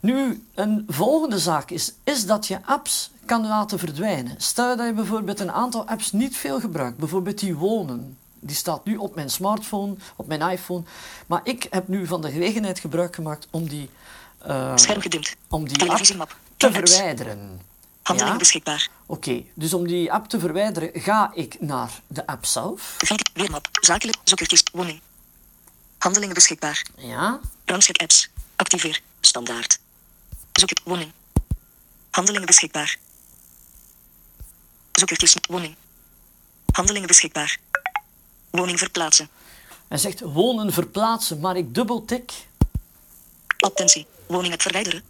Nu, 0.00 0.44
een 0.54 0.84
volgende 0.88 1.38
zaak 1.38 1.70
is, 1.70 1.92
is 2.04 2.26
dat 2.26 2.46
je 2.46 2.58
apps 2.64 3.10
kan 3.24 3.46
laten 3.46 3.78
verdwijnen. 3.78 4.34
Stel 4.38 4.76
dat 4.76 4.86
je 4.86 4.92
bijvoorbeeld 4.92 5.40
een 5.40 5.52
aantal 5.52 5.86
apps 5.86 6.12
niet 6.12 6.36
veel 6.36 6.60
gebruikt, 6.60 6.96
bijvoorbeeld 6.96 7.38
die 7.38 7.56
wonen. 7.56 8.16
Die 8.44 8.56
staat 8.56 8.84
nu 8.84 8.96
op 8.96 9.14
mijn 9.14 9.30
smartphone, 9.30 9.94
op 10.16 10.26
mijn 10.26 10.40
iPhone. 10.40 10.82
Maar 11.26 11.40
ik 11.44 11.66
heb 11.70 11.88
nu 11.88 12.06
van 12.06 12.20
de 12.20 12.30
gelegenheid 12.30 12.78
gebruik 12.80 13.14
gemaakt 13.14 13.46
om 13.50 13.68
die, 13.68 13.90
eh, 14.38 14.72
Scherm 14.76 15.00
gedimd. 15.00 15.36
om 15.48 15.62
die 15.64 15.72
app 15.72 15.80
Televisiemap. 15.88 16.28
te 16.56 16.66
10 16.68 16.76
apps. 16.76 16.90
verwijderen. 16.94 17.60
Handelingen 18.02 18.34
Ja? 18.34 18.38
beschikbaar. 18.40 18.88
Oké, 19.06 19.42
dus 19.54 19.74
om 19.74 19.86
die 19.86 20.12
app 20.12 20.28
te 20.28 20.38
verwijderen 20.40 20.90
ga 20.94 21.30
ik 21.34 21.56
naar 21.60 21.90
de 22.06 22.26
app 22.26 22.44
zelf. 22.46 22.96
Weermap. 23.34 23.68
Zakelijk. 23.80 24.16
Zoekertjes. 24.24 24.62
Woning. 24.72 25.00
Handelingen 25.98 26.34
beschikbaar. 26.34 26.86
Ja, 26.96 27.40
Rangschik 27.64 28.00
apps. 28.00 28.28
Activeer. 28.56 29.00
Standaard. 29.20 29.78
Zoek 30.52 30.68
het. 30.68 30.80
Woning. 30.84 31.12
Handelingen 32.10 32.46
beschikbaar. 32.46 32.96
Zoekertjes. 34.92 35.36
Woning. 35.48 35.74
Handelingen 36.72 37.08
beschikbaar. 37.08 37.58
Woning 38.52 38.78
verplaatsen. 38.78 39.28
hij 39.88 39.98
zegt 39.98 40.20
wonen 40.20 40.72
verplaatsen, 40.72 41.40
maar 41.40 41.56
ik 41.56 41.74
dubbeltik. 41.74 42.32
Attentie. 43.58 44.06
Woning 44.26 44.52
het 44.52 44.62
verwijderen. 44.62 45.02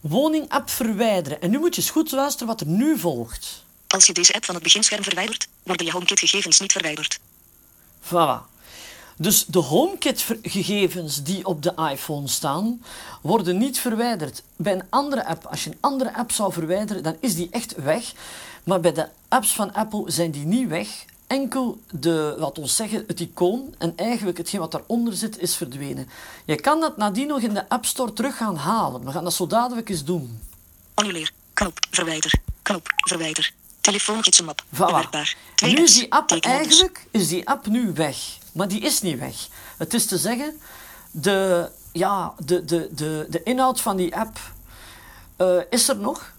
Woning-app 0.00 0.70
verwijderen. 0.70 1.40
En 1.40 1.50
nu 1.50 1.58
moet 1.58 1.74
je 1.74 1.80
eens 1.80 1.90
goed 1.90 2.10
luisteren 2.10 2.46
wat 2.46 2.60
er 2.60 2.66
nu 2.66 2.98
volgt. 2.98 3.64
Als 3.86 4.06
je 4.06 4.12
deze 4.12 4.34
app 4.34 4.44
van 4.44 4.54
het 4.54 4.64
beginscherm 4.64 5.02
verwijdert, 5.02 5.48
worden 5.62 5.86
je 5.86 5.92
HomeKit-gegevens 5.92 6.60
niet 6.60 6.72
verwijderd. 6.72 7.20
Voilà. 8.02 8.48
Dus 9.16 9.44
de 9.44 9.58
HomeKit-gegevens 9.58 11.22
die 11.22 11.46
op 11.46 11.62
de 11.62 11.74
iPhone 11.90 12.28
staan, 12.28 12.82
worden 13.22 13.58
niet 13.58 13.78
verwijderd. 13.78 14.42
Bij 14.56 14.72
een 14.72 14.86
andere 14.88 15.24
app, 15.24 15.46
als 15.46 15.64
je 15.64 15.70
een 15.70 15.78
andere 15.80 16.14
app 16.14 16.32
zou 16.32 16.52
verwijderen, 16.52 17.02
dan 17.02 17.16
is 17.20 17.34
die 17.34 17.48
echt 17.50 17.74
weg. 17.74 18.12
Maar 18.64 18.80
bij 18.80 18.92
de 18.92 19.08
apps 19.28 19.52
van 19.52 19.72
Apple 19.72 20.10
zijn 20.10 20.30
die 20.30 20.46
niet 20.46 20.68
weg. 20.68 21.04
Enkel 21.30 21.80
de, 21.90 22.36
wat 22.38 22.58
ons 22.58 22.76
zeggen, 22.76 23.04
het 23.06 23.20
icoon 23.20 23.74
en 23.78 23.92
eigenlijk 23.96 24.38
hetgeen 24.38 24.60
wat 24.60 24.72
daaronder 24.72 25.14
zit, 25.14 25.38
is 25.38 25.56
verdwenen. 25.56 26.08
Je 26.44 26.60
kan 26.60 26.80
dat 26.80 26.96
nadien 26.96 27.26
nog 27.26 27.40
in 27.40 27.54
de 27.54 27.68
App 27.68 27.84
Store 27.84 28.12
terug 28.12 28.36
gaan 28.36 28.56
halen. 28.56 29.04
We 29.04 29.10
gaan 29.10 29.24
dat 29.24 29.32
zo 29.32 29.46
dadelijk 29.46 29.88
eens 29.88 30.04
doen. 30.04 30.40
Annuleer. 30.94 31.32
Knop. 31.52 31.78
Verwijder. 31.90 32.32
Knop. 32.62 32.86
Verwijder. 32.96 33.52
Telefoongidsenmap. 33.80 34.64
Voilà. 34.74 35.08
Nu 35.62 35.74
is 35.74 35.94
die 35.94 36.12
app 36.12 36.30
eigenlijk 36.30 37.06
is 37.10 37.28
die 37.28 37.48
app 37.48 37.66
nu 37.66 37.92
weg. 37.92 38.38
Maar 38.52 38.68
die 38.68 38.80
is 38.80 39.00
niet 39.00 39.18
weg. 39.18 39.48
Het 39.76 39.94
is 39.94 40.06
te 40.06 40.18
zeggen, 40.18 40.60
de, 41.10 41.70
ja, 41.92 42.34
de, 42.44 42.64
de, 42.64 42.88
de, 42.94 43.26
de 43.28 43.42
inhoud 43.42 43.80
van 43.80 43.96
die 43.96 44.16
app 44.16 44.38
eh, 45.36 45.56
is 45.70 45.88
er 45.88 45.96
nog, 45.96 46.32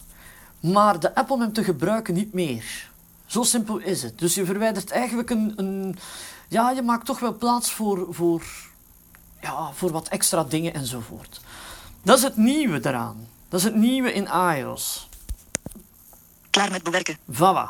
maar 0.60 1.00
de 1.00 1.16
app 1.16 1.30
om 1.30 1.42
hem 1.42 1.54
te 1.54 1.64
gebruiken 1.64 2.14
niet 2.14 2.34
meer. 2.34 2.90
Zo 3.32 3.44
simpel 3.44 3.78
is 3.78 4.04
het. 4.04 4.20
Dus 4.20 4.36
je 4.36 4.46
verwijdert 4.46 4.92
eigenlijk 4.92 5.30
een. 5.30 5.54
een 5.56 5.98
ja, 6.48 6.72
je 6.72 6.82
maakt 6.82 7.06
toch 7.06 7.20
wel 7.20 7.38
plaats 7.38 7.72
voor, 7.72 8.08
voor, 8.10 8.44
ja, 9.42 9.72
voor 9.74 9.92
wat 9.92 10.08
extra 10.08 10.44
dingen 10.44 10.74
enzovoort. 10.74 11.42
Dat 12.02 12.18
is 12.18 12.24
het 12.24 12.36
nieuwe 12.36 12.80
eraan. 12.86 13.28
Dat 13.50 13.60
is 13.60 13.66
het 13.66 13.76
nieuwe 13.76 14.14
in 14.14 14.28
iOS. 14.58 15.08
Klaar 16.50 16.72
met 16.72 16.84
bewerken. 16.84 17.18
Voilà. 17.32 17.70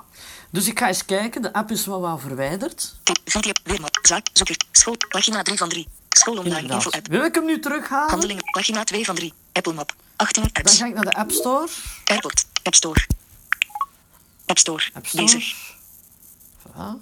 Dus 0.49 0.67
ik 0.67 0.79
ga 0.79 0.87
eens 0.87 1.05
kijken. 1.05 1.41
De 1.41 1.53
app 1.53 1.71
is 1.71 1.85
wel 1.85 2.01
wat 2.01 2.21
verwijderd. 2.21 2.95
Video. 3.25 3.51
Weermap. 3.63 3.99
Zaak. 4.01 4.27
Zoeker. 4.33 4.57
School. 4.71 4.95
Pagina 5.09 5.41
3 5.41 5.57
van 5.57 5.69
3. 5.69 5.87
School 6.09 6.37
online. 6.37 6.73
Info 6.73 6.89
app. 6.89 7.07
Wil 7.07 7.23
ik 7.23 7.35
hem 7.35 7.45
nu 7.45 7.59
terughalen? 7.59 8.09
Handelingen. 8.09 8.43
Pagina 8.51 8.83
2 8.83 9.05
van 9.05 9.15
3. 9.15 9.33
Apple 9.51 9.73
Map. 9.73 9.93
18 10.15 10.43
Dan 10.53 10.73
ga 10.73 10.85
ik 10.85 10.93
naar 10.93 11.05
de 11.05 11.13
App 11.13 11.31
Store. 11.31 11.67
Airport. 12.05 12.45
App 12.63 12.75
Store. 12.75 13.05
App 14.51 14.59
Store. 14.59 14.83
App 14.93 15.07
Store. 15.07 15.25
Deze. 15.25 15.53
Voilà. 16.59 16.99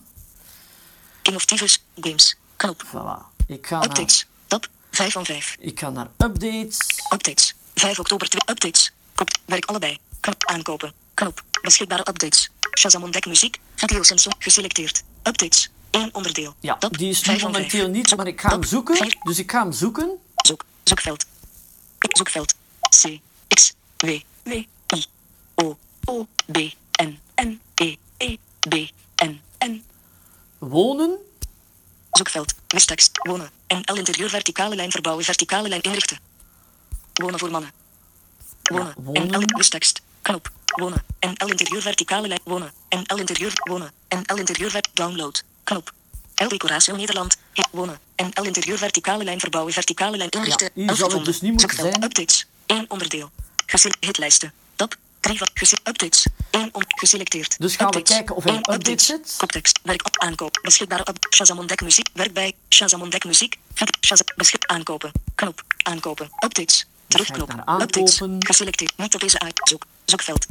Innovativus. 1.22 1.84
Games. 2.00 2.36
Knop. 2.56 2.84
voilà. 2.86 3.46
Ik 3.48 3.68
ga, 3.68 3.80
naar, 3.80 3.86
Updates. 3.86 4.26
Tab. 4.48 4.68
5 4.92 5.14
van 5.14 5.26
5. 5.26 5.56
ik 5.60 5.80
ga 5.80 5.90
naar 5.90 6.08
Updates. 6.18 6.78
Updates. 7.14 7.56
5 7.76 8.00
oktober 8.00 8.30
2. 8.30 8.42
Updates. 8.46 8.92
Kop. 9.16 9.30
Werk 9.46 9.66
allebei. 9.66 9.98
Knop. 10.20 10.46
Aankopen. 10.46 10.94
Knop. 11.14 11.44
Beschikbare 11.62 12.06
updates. 12.10 12.50
Shazam 12.80 13.04
ontdek 13.04 13.26
muziek. 13.26 13.60
Videosensor. 13.76 14.34
Geselecteerd. 14.40 15.04
Updates. 15.24 15.70
1 15.90 16.10
onderdeel. 16.14 16.56
Ja, 16.60 16.78
die 16.90 17.10
is 17.10 17.18
nu 17.18 17.24
5 17.24 17.40
van 17.40 17.54
5. 17.54 17.62
momenteel 17.74 17.88
niet, 17.88 18.16
maar 18.16 18.28
ik 18.28 18.42
ga 18.42 18.50
hem 18.50 18.64
zoeken. 18.64 19.16
Dus 19.24 19.40
ik 19.40 19.52
ga 19.52 19.62
hem 19.62 19.72
zoeken. 19.72 20.18
Zoek. 20.36 20.66
Zoekveld. 20.84 21.26
Zoekveld. 22.00 22.54
C. 22.90 23.20
X. 23.48 23.74
W. 23.98 24.08
W. 24.44 24.52
I. 24.96 25.06
O. 25.56 25.78
O. 26.06 26.28
B. 26.52 26.58
N. 27.02 27.20
E. 27.80 27.98
E. 28.18 28.38
B. 28.70 28.74
N. 29.24 29.42
N. 29.66 29.84
Wonen. 30.58 31.18
Zoekveld. 32.12 32.54
Wistekst. 32.68 33.10
Wonen. 33.14 33.50
NL 33.68 33.96
interieur 33.96 34.30
verticale 34.30 34.76
lijn 34.76 34.92
verbouwen. 34.92 35.26
Verticale 35.26 35.68
lijn 35.70 35.82
inrichten. 35.82 36.20
Wonen 37.14 37.40
voor 37.40 37.52
mannen. 37.52 37.72
Wonen. 38.64 38.88
Ja, 38.88 38.94
wonen. 39.04 39.28
NL 39.28 39.44
wistekst. 39.46 40.02
Knop. 40.22 40.52
Wonen. 40.66 41.04
NL 41.20 41.48
interieur 41.50 41.82
verticale 41.82 42.28
lijn. 42.28 42.40
Wonen. 42.44 42.74
NL 42.90 43.18
interieur. 43.18 43.52
Wonen. 43.56 43.92
NL 44.10 44.38
interieur 44.38 44.70
ver- 44.72 44.90
download. 44.94 45.44
Knop. 45.64 45.94
L 46.36 46.48
decoratio 46.48 46.96
Nederland. 46.96 47.38
Hit. 47.54 47.68
Wonen. 47.72 48.00
NL 48.16 48.44
interieur 48.44 48.78
verticale 48.78 49.24
lijn 49.24 49.40
verbouwen. 49.40 49.74
Verticale 49.74 50.18
lijn 50.18 50.30
inrichten. 50.30 50.70
Elf 50.76 50.98
zal 50.98 51.12
het 51.12 51.26
dus 51.26 51.42
niet 51.42 51.52
moeten 51.52 51.76
zijn. 51.76 52.04
Updates. 52.04 52.46
1 52.66 52.86
onderdeel. 52.88 53.32
Gesele 53.66 53.96
hitlijsten. 54.00 54.54
Updates. 55.84 56.26
1 56.52 56.70
on 56.72 56.84
geselecteerd. 56.88 57.60
Dus 57.60 57.76
gaan 57.76 57.90
we 57.90 57.98
Updates. 57.98 58.16
kijken 58.18 58.36
of 58.36 58.44
er 58.44 58.50
een 58.50 58.56
update 58.58 58.78
updates. 58.78 59.06
zit. 59.06 59.34
Koptekst. 59.38 59.80
Werk 59.84 60.06
op 60.06 60.18
aankoop. 60.20 60.60
Beschikbare 60.62 61.06
op 61.06 61.18
Shazam 61.36 61.60
ontdek 61.60 61.82
muziek. 61.82 62.08
Werk 62.14 62.34
bij 62.34 62.54
Shazam 62.70 63.02
ontdek 63.02 63.24
muziek. 63.26 63.56
Shazam 64.06 64.26
beschik 64.36 64.66
aankopen. 64.66 65.12
Knop. 65.36 65.64
Aankopen. 65.84 66.30
Updates. 66.44 66.86
Terugknop. 67.08 67.50
Updates. 67.82 68.22
Geselecteerd. 68.40 68.98
Niet 68.98 69.14
op 69.14 69.20
deze 69.22 69.40
uit. 69.40 69.60
Zoek. 69.70 69.86
Zoekveld. 70.06 70.46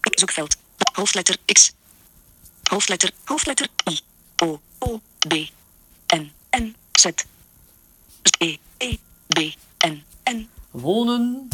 Zoekveld. 0.00 0.56
Hoofdletter 0.92 1.36
X. 1.52 1.72
Hoofdletter. 2.70 3.10
Hoofdletter 3.24 3.68
I. 3.90 4.00
O. 4.36 4.60
O. 4.78 5.00
B. 5.28 5.34
N. 6.14 6.32
N. 6.56 6.76
Z. 6.92 7.04
E. 8.38 8.56
E. 8.78 8.96
B. 9.26 9.38
N. 9.86 10.04
N. 10.30 10.48
Wonen. 10.70 11.48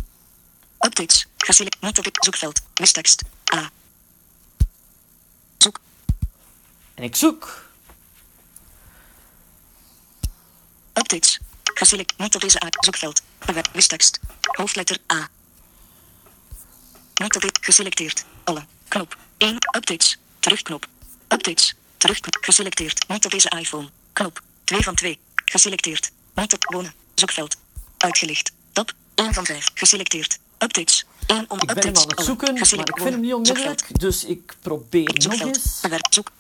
Updates. 0.85 1.27
Geselect. 1.37 1.81
Niet 1.81 1.99
op 1.99 2.05
het 2.05 2.25
zoekveld. 2.25 2.61
Mistekst. 2.81 3.23
A. 3.55 3.71
Zoek. 5.59 5.81
En 6.95 7.03
ik 7.03 7.17
zoek. 7.17 7.71
Updates. 10.93 11.39
Geselect. 11.65 12.19
Niet 12.19 12.35
op 12.35 12.41
deze 12.41 12.65
A. 12.65 12.67
Zoekveld. 12.71 13.23
Bewerk. 13.47 13.75
Mistekst. 13.75 14.21
Hoofdletter 14.41 14.99
A. 15.13 15.29
Niet 17.15 17.37
op 17.37 17.43
dit. 17.43 17.59
Geselecteerd. 17.61 18.25
Alle. 18.45 18.65
Knop. 18.89 19.17
1. 19.37 19.55
Updates. 19.77 20.19
Terugknop. 20.39 20.87
Updates. 21.29 21.75
Terugknop. 21.97 22.37
Geselecteerd. 22.41 23.09
Niet 23.09 23.25
op 23.25 23.31
deze 23.31 23.49
iPhone. 23.49 23.91
Knop. 24.13 24.43
2 24.65 24.83
van 24.83 24.95
2. 24.95 25.19
Geselecteerd. 25.45 26.11
Niet 26.35 26.53
op 26.53 26.65
wonen. 26.73 26.95
Zoekveld. 27.15 27.57
Uitgelicht. 27.99 28.53
Tab. 28.73 28.93
1 29.15 29.35
van 29.35 29.45
5. 29.45 29.71
Geselecteerd. 29.75 30.39
Updates. 30.63 31.07
1 31.27 31.45
om 31.49 31.61
Ik 31.61 31.67
ben 31.67 31.77
hem 31.77 31.97
aan 31.97 32.09
het 32.09 32.21
zoeken, 32.25 32.55
maar 32.55 32.63
ik 32.63 32.99
vind 33.01 33.11
hem 33.11 33.21
niet 33.21 33.35
onmiddellijk. 33.35 34.01
Dus 34.01 34.25
ik 34.25 34.57
probeer 34.61 35.29
nog 35.29 35.41
eens. 35.41 35.81
Zoek. 36.11 36.31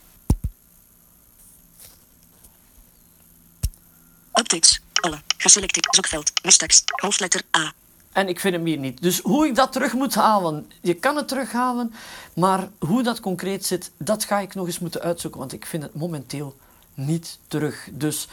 Updates. 4.35 4.81
Alle. 5.01 5.21
Geselecteerd. 5.37 5.95
Zoekveld. 5.95 6.33
Mistekst. 6.43 6.83
Hoofdletter 6.87 7.43
A. 7.57 7.73
En 8.13 8.29
ik 8.29 8.41
vind 8.41 8.55
hem 8.55 8.65
hier 8.65 8.79
niet. 8.79 9.03
Dus 9.03 9.21
hoe 9.21 9.47
ik 9.47 9.55
dat 9.55 9.73
terug 9.73 9.93
moet 9.93 10.15
halen, 10.15 10.71
je 10.81 10.95
kan 10.95 11.17
het 11.17 11.29
terughalen, 11.29 11.95
maar 12.35 12.69
hoe 12.79 13.03
dat 13.03 13.21
concreet 13.21 13.67
zit, 13.67 13.91
dat 13.97 14.25
ga 14.25 14.39
ik 14.39 14.55
nog 14.55 14.67
eens 14.67 14.79
moeten 14.79 15.01
uitzoeken, 15.01 15.41
want 15.41 15.53
ik 15.53 15.67
vind 15.67 15.83
het 15.83 15.95
momenteel 15.95 16.57
niet 16.95 17.39
terug. 17.49 17.89
Dus 17.93 18.29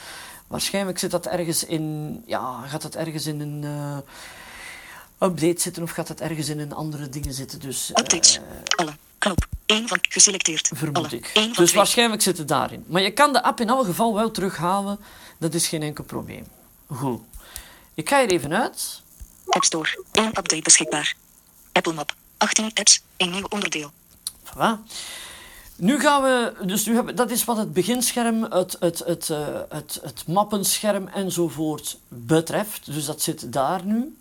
waarschijnlijk 0.47 0.99
zit 0.99 1.11
dat 1.11 1.25
ergens 1.25 1.63
in, 1.63 2.23
ja, 2.25 2.67
gaat 2.67 2.81
dat 2.81 2.95
ergens 2.95 3.25
in 3.25 3.39
een 3.39 3.63
eh, 3.63 3.97
update 5.19 5.61
zitten 5.61 5.83
of 5.83 5.91
gaat 5.91 6.07
dat 6.07 6.19
ergens 6.19 6.49
in 6.49 6.59
een 6.59 6.73
andere 6.73 7.09
dingen 7.09 7.33
zitten. 7.33 7.59
Dus 7.59 7.91
eh, 7.91 8.03
Updates. 8.03 8.39
Alle. 8.75 8.93
Knop. 9.17 9.47
1 9.65 9.87
van 9.87 9.97
geselecteerd. 10.01 10.71
vermoed 10.73 11.13
ik. 11.13 11.31
1 11.33 11.43
van 11.43 11.53
Dus 11.53 11.65
2. 11.65 11.75
waarschijnlijk 11.75 12.21
zit 12.21 12.37
het 12.37 12.47
daarin. 12.47 12.83
Maar 12.87 13.01
je 13.01 13.11
kan 13.11 13.33
de 13.33 13.43
app 13.43 13.59
in 13.59 13.69
alle 13.69 13.85
geval 13.85 14.13
wel 14.13 14.31
terughalen, 14.31 14.99
dat 15.37 15.53
is 15.53 15.67
geen 15.67 15.81
enkel 15.81 16.03
probleem. 16.03 16.45
Goed. 16.87 17.21
Ik 17.93 18.09
ga 18.09 18.21
er 18.21 18.29
even 18.29 18.53
uit. 18.53 19.01
App 19.47 19.63
Store. 19.63 20.03
1 20.11 20.27
update 20.27 20.61
beschikbaar. 20.61 21.15
Apple 21.71 21.93
Map. 21.93 22.15
18 22.37 22.71
apps. 22.73 23.01
Een 23.17 23.29
nieuw 23.29 23.45
onderdeel. 23.49 23.91
Voilà. 24.43 24.79
Nu 25.75 25.99
gaan 25.99 26.21
we, 26.21 26.53
dus 26.65 26.85
nu 26.85 26.95
hebben, 26.95 27.15
dat 27.15 27.31
is 27.31 27.45
wat 27.45 27.57
het 27.57 27.73
beginscherm, 27.73 28.43
het, 28.43 28.75
het, 28.79 28.99
het, 29.05 29.29
eh, 29.29 29.47
het, 29.69 29.99
het 30.03 30.27
mappenscherm 30.27 31.07
enzovoort 31.07 31.97
betreft. 32.07 32.93
Dus 32.93 33.05
dat 33.05 33.21
zit 33.21 33.53
daar 33.53 33.85
nu. 33.85 34.17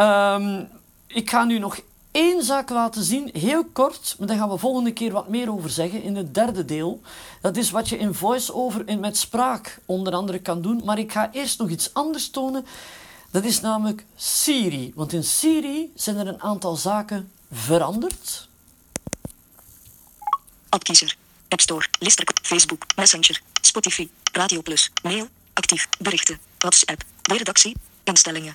Ehm, 0.00 0.64
ik 1.06 1.30
ga 1.30 1.44
nu 1.44 1.58
nog 1.58 1.80
één 2.10 2.44
zaak 2.44 2.70
laten 2.70 3.02
zien, 3.02 3.30
heel 3.32 3.64
kort, 3.64 4.14
maar 4.18 4.28
daar 4.28 4.36
gaan 4.36 4.48
we 4.48 4.58
volgende 4.58 4.92
keer 4.92 5.12
wat 5.12 5.28
meer 5.28 5.52
over 5.52 5.70
zeggen 5.70 6.02
in 6.02 6.16
het 6.16 6.34
derde 6.34 6.64
deel. 6.64 7.00
Dat 7.40 7.56
is 7.56 7.70
wat 7.70 7.88
je 7.88 7.98
in 7.98 8.14
voice-over 8.14 8.86
en 8.86 9.00
met 9.00 9.16
spraak 9.16 9.78
onder 9.86 10.12
andere 10.12 10.38
kan 10.38 10.62
doen. 10.62 10.82
Maar 10.84 10.98
ik 10.98 11.12
ga 11.12 11.32
eerst 11.32 11.58
nog 11.58 11.68
iets 11.68 11.94
anders 11.94 12.30
tonen. 12.30 12.66
Dat 13.30 13.44
is 13.44 13.60
namelijk 13.60 14.04
Siri. 14.16 14.92
Want 14.94 15.12
in 15.12 15.24
Siri 15.24 15.92
zijn 15.94 16.16
er 16.16 16.26
een 16.26 16.42
aantal 16.42 16.76
zaken 16.76 17.32
veranderd. 17.52 18.48
Appkiezer. 20.68 21.16
App 21.48 21.60
Store. 21.60 21.86
Lister. 21.98 22.28
Facebook. 22.42 22.82
Messenger. 22.96 23.40
Spotify. 23.60 24.08
Radio 24.32 24.62
Plus. 24.62 24.90
Mail. 25.02 25.26
Actief. 25.52 25.88
Berichten. 25.98 26.38
WhatsApp. 26.58 27.02
Redactie. 27.22 27.76
Instellingen. 28.04 28.54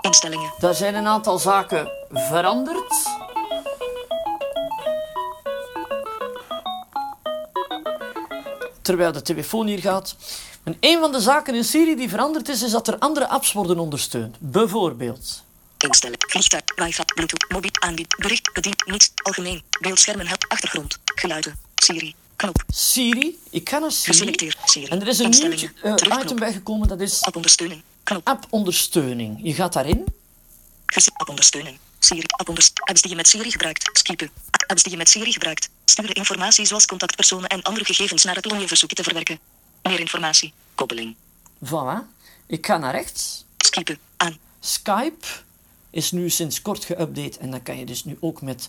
Instellingen. 0.00 0.52
Daar 0.58 0.74
zijn 0.74 0.94
een 0.94 1.06
aantal 1.06 1.38
zaken 1.38 1.90
veranderd. 2.10 3.06
Terwijl 8.82 9.12
de 9.12 9.22
telefoon 9.22 9.66
hier 9.66 9.78
gaat. 9.80 10.16
En 10.62 10.76
een 10.80 11.00
van 11.00 11.12
de 11.12 11.20
zaken 11.20 11.54
in 11.54 11.64
Siri 11.64 11.96
die 11.96 12.08
veranderd 12.08 12.48
is, 12.48 12.62
is 12.62 12.70
dat 12.70 12.88
er 12.88 12.98
andere 12.98 13.28
apps 13.28 13.52
worden 13.52 13.78
ondersteund. 13.78 14.36
Bijvoorbeeld. 14.38 15.42
Instellen. 15.78 16.16
Vliegtuig. 16.18 16.62
Wifi. 16.74 17.02
Bluetooth. 17.14 17.44
Mobiel. 17.48 17.70
Aanbied. 17.78 18.16
Bericht. 18.18 18.52
Bedien. 18.52 18.74
Niets. 18.86 19.10
Algemeen. 19.22 19.62
Beeldschermen. 19.80 20.26
Help. 20.26 20.44
Achtergrond. 20.48 20.98
Geluiden. 21.04 21.58
Siri. 21.74 22.14
Knop. 22.36 22.62
Siri. 22.68 23.38
Ik 23.50 23.68
ga 23.68 23.78
naar 23.78 23.92
Siri. 23.92 24.12
Geselecteerd. 24.12 24.56
Siri. 24.64 24.86
En 24.86 25.00
er 25.00 25.08
is 25.08 25.18
een 25.18 25.30
nieuw 25.30 25.68
eh, 25.82 25.94
item 26.20 26.38
bijgekomen, 26.38 26.88
dat 26.88 27.00
is 27.00 27.22
App 27.22 27.36
ondersteuning. 27.36 27.82
App-ondersteuning. 28.16 29.38
Je 29.42 29.54
gaat 29.54 29.72
daarin. 29.72 30.04
Gese- 30.86 31.10
App 31.16 31.28
ondersteuning. 31.28 31.78
Siri. 31.98 32.24
Apps 32.84 33.00
die 33.02 33.10
je 33.10 33.16
met 33.16 33.28
Siri 33.28 33.50
gebruikt. 33.50 33.90
Skippen. 33.98 34.30
Apps 34.66 34.82
die 34.82 34.92
je 34.92 34.98
met 34.98 35.08
Siri 35.08 35.32
gebruikt. 35.32 35.68
Sturen 35.84 36.14
informatie 36.14 36.64
zoals 36.66 36.86
contactpersonen 36.86 37.48
en 37.48 37.62
andere 37.62 37.84
gegevens 37.84 38.24
naar 38.24 38.34
het 38.34 38.52
om 38.52 38.58
je 38.58 38.68
verzoeken 38.68 38.96
te 38.96 39.02
verwerken. 39.02 39.38
Meer 39.82 40.00
informatie. 40.00 40.52
Koppeling. 40.74 41.16
Voilà. 41.64 42.06
Ik 42.46 42.66
ga 42.66 42.78
naar 42.78 42.92
rechts. 42.94 43.44
Skippen. 43.58 43.98
Aan. 44.16 44.38
Skype 44.60 45.26
is 45.90 46.10
nu 46.10 46.30
sinds 46.30 46.62
kort 46.62 46.84
geüpdate 46.84 47.38
en 47.40 47.50
dan 47.50 47.62
kan 47.62 47.78
je 47.78 47.84
dus 47.86 48.04
nu 48.04 48.16
ook 48.20 48.42
met 48.42 48.68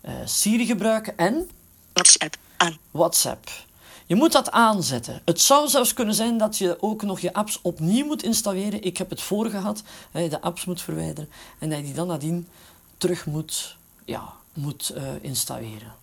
eh, 0.00 0.14
Siri 0.24 0.66
gebruiken 0.66 1.18
en 1.18 1.50
WhatsApp. 1.92 2.36
Aan. 2.56 2.78
WhatsApp. 2.90 3.50
Je 4.10 4.16
moet 4.16 4.32
dat 4.32 4.50
aanzetten. 4.50 5.22
Het 5.24 5.40
zou 5.40 5.68
zelfs 5.68 5.92
kunnen 5.92 6.14
zijn 6.14 6.38
dat 6.38 6.58
je 6.58 6.76
ook 6.82 7.02
nog 7.02 7.20
je 7.20 7.32
apps 7.32 7.58
opnieuw 7.62 8.06
moet 8.06 8.22
installeren. 8.22 8.82
Ik 8.82 8.96
heb 8.96 9.10
het 9.10 9.20
voor 9.20 9.50
gehad, 9.50 9.82
dat 10.12 10.22
je 10.22 10.28
de 10.28 10.40
apps 10.40 10.64
moet 10.64 10.82
verwijderen 10.82 11.30
en 11.58 11.68
dat 11.68 11.78
je 11.78 11.84
die 11.84 11.94
dan 11.94 12.06
nadien 12.06 12.48
terug 12.98 13.26
moet, 13.26 13.76
ja, 14.04 14.32
moet 14.52 14.88
eh, 14.88 15.02
installeren. 15.20 15.94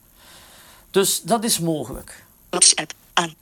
Dus 0.91 1.21
dat 1.21 1.43
is 1.43 1.59
mogelijk. 1.59 2.25
WhatsApp. 2.49 2.93
Aan. 3.13 3.33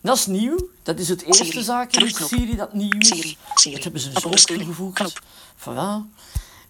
Dat 0.00 0.16
is 0.16 0.26
nieuw. 0.26 0.68
Dat 0.82 0.98
is 0.98 1.08
het 1.08 1.22
eerste 1.22 1.44
Siri. 1.44 1.62
zaakje 1.62 2.00
in. 2.00 2.14
Siri 2.14 2.56
dat 2.56 2.72
nieuw 2.74 2.98
is. 2.98 3.08
Siri. 3.08 3.36
Siri. 3.54 3.74
Dat 3.74 3.84
hebben 3.84 4.00
ze 4.00 4.08
dus 4.12 4.24
ook 4.24 4.34
toegevoegd. 4.38 5.20
Voilà. 5.56 6.18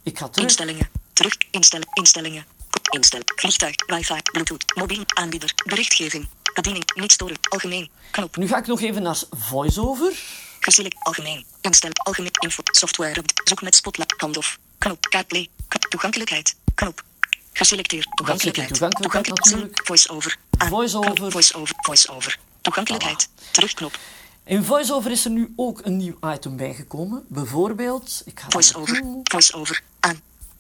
Ik 0.03 0.19
ga 0.19 0.29
terug. 0.29 0.49
Instellingen. 0.49 0.89
Terug. 1.13 1.35
Instellen. 1.51 1.87
Instellingen. 1.93 2.45
Ko- 2.71 2.97
Instel. 2.97 3.21
Vliegtuig. 3.25 3.75
Wifi. 3.87 4.23
Bluetooth. 4.33 4.77
Mobiel. 4.77 5.03
Aanbieder. 5.07 5.53
Berichtgeving. 5.67 6.29
Bediening. 6.59 6.85
Niet 6.95 7.13
storen. 7.13 7.37
Algemeen. 7.49 7.91
Knop. 8.11 8.37
Nu 8.37 8.49
ga 8.49 8.57
ik 8.59 8.67
nog 8.67 8.81
even 8.81 9.03
naar 9.03 9.23
VoiceOver. 9.31 10.13
Geselect. 10.61 10.97
Algemeen. 11.03 11.45
Instel. 11.61 11.91
Algemeen. 11.93 12.31
Info. 12.39 12.63
Software. 12.65 13.23
Zoek 13.45 13.63
met 13.63 13.75
Spotlight. 13.75 14.15
Handoff. 14.17 14.59
Knop. 14.79 15.01
Kaartplay. 15.01 15.49
Toegankelijkheid. 15.89 16.57
Knop. 16.75 17.05
Geselecteerd. 17.53 18.07
Toegankelijkheid. 18.17 18.69
toegankelijkheid 18.69 19.25
Toegankelijk- 19.25 19.65
natuurlijk. 19.65 19.87
Voice-over. 19.87 20.37
Aan. 20.59 20.69
Voice-over. 20.69 21.31
Voice-over. 21.33 21.75
Voice-over. 21.81 22.39
Toegankelijkheid. 22.61 23.29
Terugknop. 23.51 23.99
In 24.45 24.65
VoiceOver 24.65 25.11
is 25.11 25.25
er 25.25 25.31
nu 25.31 25.53
ook 25.57 25.81
een 25.85 25.97
nieuw 25.97 26.19
item 26.35 26.57
bijgekomen. 26.57 27.25
Bijvoorbeeld, 27.29 28.23
ik 28.25 28.41
ga 28.41 28.47
Voice-over. 28.49 29.03
Voice-over. 29.25 29.83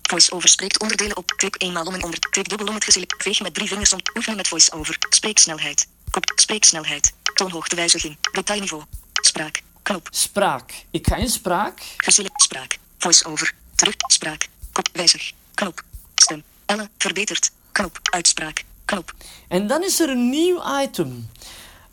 Voice-over 0.08 0.48
spreekt 0.48 0.80
onderdelen 0.80 1.16
op. 1.16 1.32
Klik 1.36 1.62
eenmaal 1.62 1.84
om 1.84 1.94
en 1.94 2.02
onder. 2.02 2.18
Klik 2.18 2.48
dubbel 2.48 2.66
om 2.66 2.74
het 2.74 2.84
geselect. 2.84 3.22
Veeg 3.22 3.40
met 3.40 3.54
drie 3.54 3.68
vingers 3.68 3.92
om. 3.92 4.00
Oefenen 4.14 4.36
met 4.36 4.48
voice-over. 4.48 4.96
Spreeksnelheid. 5.08 5.88
Kop. 6.10 6.32
Spreeksnelheid. 6.34 7.12
Toonhoogtewijziging. 7.34 8.16
Detailniveau. 8.32 8.82
Spraak. 9.12 9.60
Knop. 9.82 10.08
Spraak. 10.10 10.72
Ik 10.90 11.06
ga 11.06 11.16
in 11.16 11.28
spraak. 11.28 11.80
Geselect. 11.96 12.42
Spraak. 12.42 12.78
Voice-over. 12.98 13.54
Terug. 13.74 13.94
Spraak. 13.96 14.48
Kop. 14.72 14.88
Wijzig. 14.92 15.32
Knop. 15.54 15.82
Stem. 16.14 16.42
Elle. 16.66 16.88
Verbeterd. 16.98 17.50
Knop. 17.72 17.98
Uitspraak. 18.02 18.64
Knop. 18.84 19.14
En 19.48 19.66
dan 19.66 19.82
is 19.82 20.00
er 20.00 20.08
een 20.08 20.30
nieuw 20.30 20.80
item. 20.80 21.30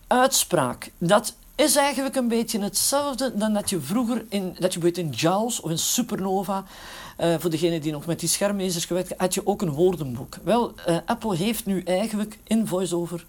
Uitspraak. 0.07 0.89
Dat 0.97 1.35
is 1.55 1.75
eigenlijk 1.75 2.15
een 2.15 2.27
beetje 2.27 2.59
hetzelfde 2.59 3.31
dan 3.35 3.53
dat 3.53 3.69
je 3.69 3.79
vroeger 3.79 4.25
in, 4.29 4.55
dat 4.59 4.73
je 4.73 4.91
in 4.91 5.09
JAWS 5.09 5.59
of 5.59 5.69
in 5.69 5.77
Supernova, 5.77 6.63
eh, 7.17 7.35
voor 7.39 7.49
degenen 7.49 7.81
die 7.81 7.91
nog 7.91 8.05
met 8.05 8.19
die 8.19 8.29
schermlezers 8.29 8.85
gewerkt 8.85 9.13
had 9.17 9.33
je 9.33 9.47
ook 9.47 9.61
een 9.61 9.71
woordenboek. 9.71 10.37
Wel, 10.43 10.73
eh, 10.85 10.97
Apple 11.05 11.35
heeft 11.35 11.65
nu 11.65 11.81
eigenlijk 11.81 12.39
in 12.43 12.67
VoiceOver 12.67 13.25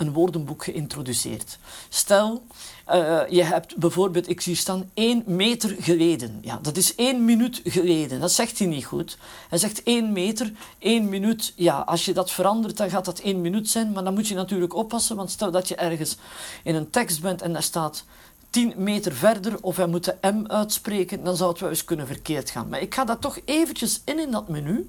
een 0.00 0.12
woordenboek 0.12 0.64
geïntroduceerd. 0.64 1.58
Stel, 1.88 2.42
eh, 2.84 3.20
je 3.28 3.42
hebt 3.42 3.76
bijvoorbeeld, 3.76 4.28
ik 4.28 4.40
zie 4.40 4.54
staan, 4.54 4.90
één 4.94 5.22
meter 5.26 5.76
geleden. 5.80 6.38
Ja, 6.42 6.58
dat 6.62 6.76
is 6.76 6.94
één 6.94 7.24
minuut 7.24 7.60
geleden. 7.64 8.20
Dat 8.20 8.32
zegt 8.32 8.58
hij 8.58 8.66
niet 8.66 8.84
goed. 8.84 9.18
Hij 9.48 9.58
zegt 9.58 9.82
één 9.82 10.12
meter, 10.12 10.52
één 10.78 11.08
minuut. 11.08 11.52
Ja, 11.56 11.78
als 11.78 12.04
je 12.04 12.12
dat 12.12 12.30
verandert, 12.30 12.76
dan 12.76 12.90
gaat 12.90 13.04
dat 13.04 13.18
één 13.18 13.40
minuut 13.40 13.68
zijn. 13.68 13.92
Maar 13.92 14.04
dan 14.04 14.14
moet 14.14 14.28
je 14.28 14.34
natuurlijk 14.34 14.74
oppassen, 14.74 15.16
want 15.16 15.30
stel 15.30 15.50
dat 15.50 15.68
je 15.68 15.74
ergens 15.74 16.16
in 16.64 16.74
een 16.74 16.90
tekst 16.90 17.20
bent 17.20 17.42
en 17.42 17.52
daar 17.52 17.62
staat 17.62 18.04
10 18.50 18.74
meter 18.76 19.14
verder 19.14 19.58
of 19.60 19.76
hij 19.76 19.86
moet 19.86 20.04
de 20.04 20.16
M 20.20 20.44
uitspreken, 20.46 21.24
dan 21.24 21.36
zou 21.36 21.50
het 21.50 21.60
wel 21.60 21.70
eens 21.70 21.84
kunnen 21.84 22.06
verkeerd 22.06 22.50
gaan. 22.50 22.68
Maar 22.68 22.80
ik 22.80 22.94
ga 22.94 23.04
dat 23.04 23.20
toch 23.20 23.38
eventjes 23.44 24.00
in 24.04 24.18
in 24.18 24.30
dat 24.30 24.48
menu. 24.48 24.86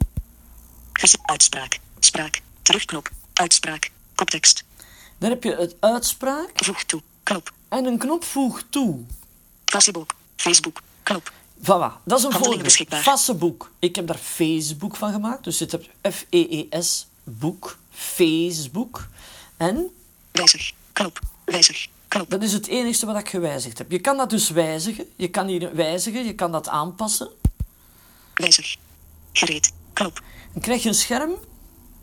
Uitspraak. 1.22 1.80
Spraak. 2.00 2.42
Terugknop. 2.62 3.10
Uitspraak. 3.34 3.92
Koptekst. 4.16 4.64
Dan 5.22 5.30
heb 5.30 5.44
je 5.44 5.56
het 5.56 5.76
uitspraak 5.80 6.50
Voeg 6.54 6.84
toe. 6.84 7.02
Knop. 7.24 7.54
en 7.70 7.86
een 7.86 7.98
knop 7.98 8.24
voeg 8.24 8.64
toe. 8.70 9.00
Facebook. 9.66 10.14
Facebook. 10.36 10.82
Knop. 11.04 11.32
Voilà, 11.62 12.04
dat 12.04 12.20
is 12.20 12.24
een 12.24 12.32
voorbeeld. 12.32 12.64
beschikbaar. 12.64 13.02
Facebook. 13.02 13.72
Ik 13.80 13.96
heb 13.96 14.08
daar 14.08 14.18
Facebook 14.18 14.96
van 14.96 15.12
gemaakt. 15.12 15.44
Dus 15.44 15.58
dit 15.58 15.72
heb 15.72 15.86
F-E-E-S, 16.12 17.08
boek, 17.24 17.78
Facebook. 17.92 19.08
En 19.58 19.92
Wijzig. 20.32 20.72
Knop. 20.94 21.20
Wijzig. 21.46 21.88
Knop. 22.08 22.30
dat 22.30 22.44
is 22.44 22.54
het 22.54 22.68
enige 22.68 23.06
wat 23.06 23.20
ik 23.20 23.30
gewijzigd 23.30 23.78
heb. 23.78 23.92
Je 23.92 24.00
kan 24.00 24.18
dat 24.18 24.30
dus 24.30 24.50
wijzigen. 24.50 25.06
Je 25.16 25.28
kan 25.28 25.48
hier 25.48 25.76
wijzigen, 25.76 26.26
je 26.26 26.36
kan 26.36 26.52
dat 26.52 26.68
aanpassen. 26.68 27.30
Wijzig. 28.34 28.76
Gereed. 29.32 29.72
Knop. 29.94 30.22
Dan 30.54 30.62
krijg 30.62 30.84
je 30.84 30.90
een 30.90 30.96
scherm. 30.96 31.32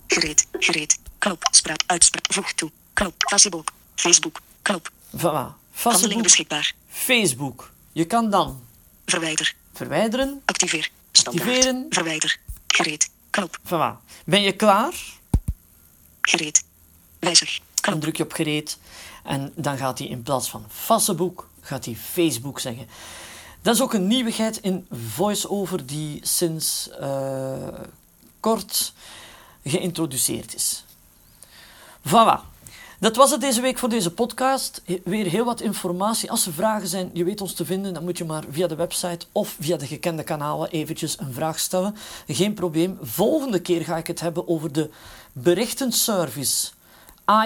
Gereed. 0.06 0.46
Gereed. 0.52 0.98
Knop. 1.18 1.48
Spraak. 1.50 1.82
Uitspraak. 1.86 2.32
Voeg 2.32 2.52
toe. 2.52 2.70
Knop. 2.98 3.14
Facebook. 3.28 3.68
Facebook. 3.94 4.40
Knop. 4.62 4.90
Voilà, 5.16 5.54
Facebook, 5.72 6.22
beschikbaar. 6.22 6.74
Facebook. 6.88 7.70
Je 7.92 8.04
kan 8.04 8.30
dan 8.30 8.62
Verwijder. 9.06 9.54
verwijderen. 9.72 10.42
Activeer. 10.44 10.90
Standaard. 11.12 11.48
Activeren. 11.48 11.86
Verwijder. 11.90 12.38
Gereed. 12.66 13.10
Knop. 13.30 13.58
Voilà. 13.64 14.22
Ben 14.24 14.42
je 14.42 14.52
klaar? 14.52 14.94
Gereed. 16.20 16.64
Wijzig. 17.18 17.58
Dan 17.58 17.64
Knop. 17.80 18.00
druk 18.00 18.16
je 18.16 18.22
op 18.22 18.32
gereed 18.32 18.78
en 19.24 19.52
dan 19.56 19.76
gaat 19.76 19.98
hij 19.98 20.08
in 20.08 20.22
plaats 20.22 20.50
van 20.50 20.64
Facebook, 20.70 21.48
gaat 21.60 21.84
hij 21.84 21.96
Facebook 21.96 22.60
zeggen. 22.60 22.88
Dat 23.62 23.74
is 23.74 23.80
ook 23.80 23.94
een 23.94 24.06
nieuwigheid 24.06 24.56
in 24.56 24.86
VoiceOver 24.90 25.86
die 25.86 26.20
sinds 26.22 26.90
eh, 26.90 27.68
kort 28.40 28.92
geïntroduceerd 29.64 30.54
is. 30.54 30.84
Voilà. 32.08 32.56
Dat 33.00 33.16
was 33.16 33.30
het 33.30 33.40
deze 33.40 33.60
week 33.60 33.78
voor 33.78 33.88
deze 33.88 34.10
podcast. 34.10 34.82
Weer 35.04 35.26
heel 35.26 35.44
wat 35.44 35.60
informatie. 35.60 36.30
Als 36.30 36.46
er 36.46 36.52
vragen 36.52 36.88
zijn, 36.88 37.10
je 37.12 37.24
weet 37.24 37.40
ons 37.40 37.52
te 37.52 37.64
vinden, 37.64 37.94
dan 37.94 38.04
moet 38.04 38.18
je 38.18 38.24
maar 38.24 38.44
via 38.50 38.66
de 38.66 38.74
website 38.74 39.26
of 39.32 39.56
via 39.60 39.76
de 39.76 39.86
gekende 39.86 40.22
kanalen 40.22 40.70
eventjes 40.70 41.18
een 41.18 41.32
vraag 41.32 41.58
stellen. 41.58 41.96
Geen 42.26 42.54
probleem. 42.54 42.98
Volgende 43.02 43.60
keer 43.60 43.84
ga 43.84 43.96
ik 43.96 44.06
het 44.06 44.20
hebben 44.20 44.48
over 44.48 44.72
de 44.72 44.90
berichtenservice 45.32 46.70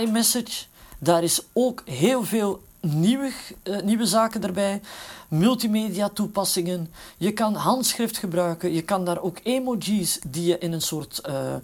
iMessage. 0.01 0.65
Daar 0.99 1.23
is 1.23 1.41
ook 1.53 1.83
heel 1.85 2.25
veel 2.25 2.63
nieuwe, 2.81 3.33
eh, 3.63 3.81
nieuwe 3.81 4.07
zaken 4.07 4.43
erbij. 4.43 4.81
Multimedia 5.29 6.09
toepassingen. 6.09 6.93
Je 7.17 7.33
kan 7.33 7.55
handschrift 7.55 8.19
gebruiken. 8.19 8.73
Je 8.73 8.83
kan 8.83 9.05
daar 9.05 9.21
ook 9.21 9.39
emojis 9.43 10.19
die 10.27 10.45
je 10.45 10.59
in 10.59 10.73
een 10.73 10.83
soort... 10.83 11.19
eh, 11.19 11.55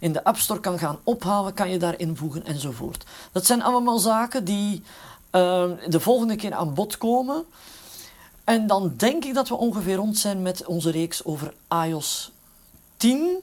in 0.00 0.12
de 0.12 0.24
App 0.24 0.36
Store 0.36 0.60
kan 0.60 0.78
gaan 0.78 0.98
ophalen, 1.04 1.54
kan 1.54 1.70
je 1.70 1.78
daar 1.78 1.98
invoegen 1.98 2.44
enzovoort. 2.44 3.04
Dat 3.32 3.46
zijn 3.46 3.62
allemaal 3.62 3.98
zaken 3.98 4.44
die 4.44 4.82
eh, 5.30 5.64
de 5.88 6.00
volgende 6.00 6.36
keer 6.36 6.54
aan 6.54 6.74
bod 6.74 6.98
komen. 6.98 7.44
En 8.44 8.66
dan 8.66 8.92
denk 8.96 9.24
ik 9.24 9.34
dat 9.34 9.48
we 9.48 9.54
ongeveer 9.54 9.96
rond 9.96 10.18
zijn 10.18 10.42
met 10.42 10.66
onze 10.66 10.90
reeks 10.90 11.24
over 11.24 11.54
iOS 11.68 12.32
10. 12.96 13.42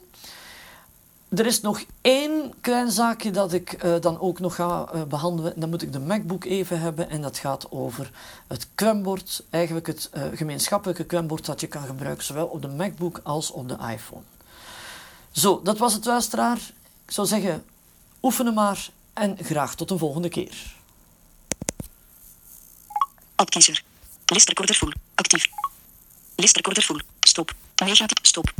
Er 1.29 1.45
is 1.45 1.61
nog 1.61 1.83
één 2.01 2.53
klein 2.61 2.91
zaakje 2.91 3.31
dat 3.31 3.53
ik 3.53 3.73
eh, 3.73 3.93
dan 4.01 4.19
ook 4.19 4.39
nog 4.39 4.55
ga 4.55 4.89
eh, 4.93 5.03
behandelen. 5.03 5.53
Dan 5.55 5.69
moet 5.69 5.81
ik 5.81 5.93
de 5.93 5.99
MacBook 5.99 6.43
even 6.43 6.79
hebben. 6.79 7.09
En 7.09 7.21
dat 7.21 7.37
gaat 7.37 7.71
over 7.71 8.11
het 8.47 8.67
kwembord. 8.75 9.43
Eigenlijk 9.49 9.87
het 9.87 10.09
eh, 10.11 10.23
gemeenschappelijke 10.33 11.03
kwembord 11.03 11.45
dat 11.45 11.61
je 11.61 11.67
kan 11.67 11.85
gebruiken. 11.85 12.23
Zowel 12.23 12.45
op 12.45 12.61
de 12.61 12.67
MacBook 12.67 13.19
als 13.23 13.51
op 13.51 13.67
de 13.67 13.77
iPhone. 13.91 14.21
Zo, 15.37 15.61
dat 15.63 15.77
was 15.77 15.93
het 15.93 16.05
luisteraar. 16.05 16.57
Ik 17.05 17.11
zou 17.11 17.27
zeggen, 17.27 17.65
oefenen 18.21 18.53
maar. 18.53 18.89
En 19.13 19.37
graag 19.41 19.75
tot 19.75 19.91
een 19.91 19.97
volgende 19.97 20.29
keer. 20.29 20.75
Appkiezer. 23.35 23.83
Listrecorder 24.25 24.75
full. 24.75 24.93
Actief. 25.15 25.47
Listrecorder 26.35 26.83
full. 26.83 27.01
Stop. 27.19 27.53
Negatief. 27.75 28.25
Stop. 28.25 28.53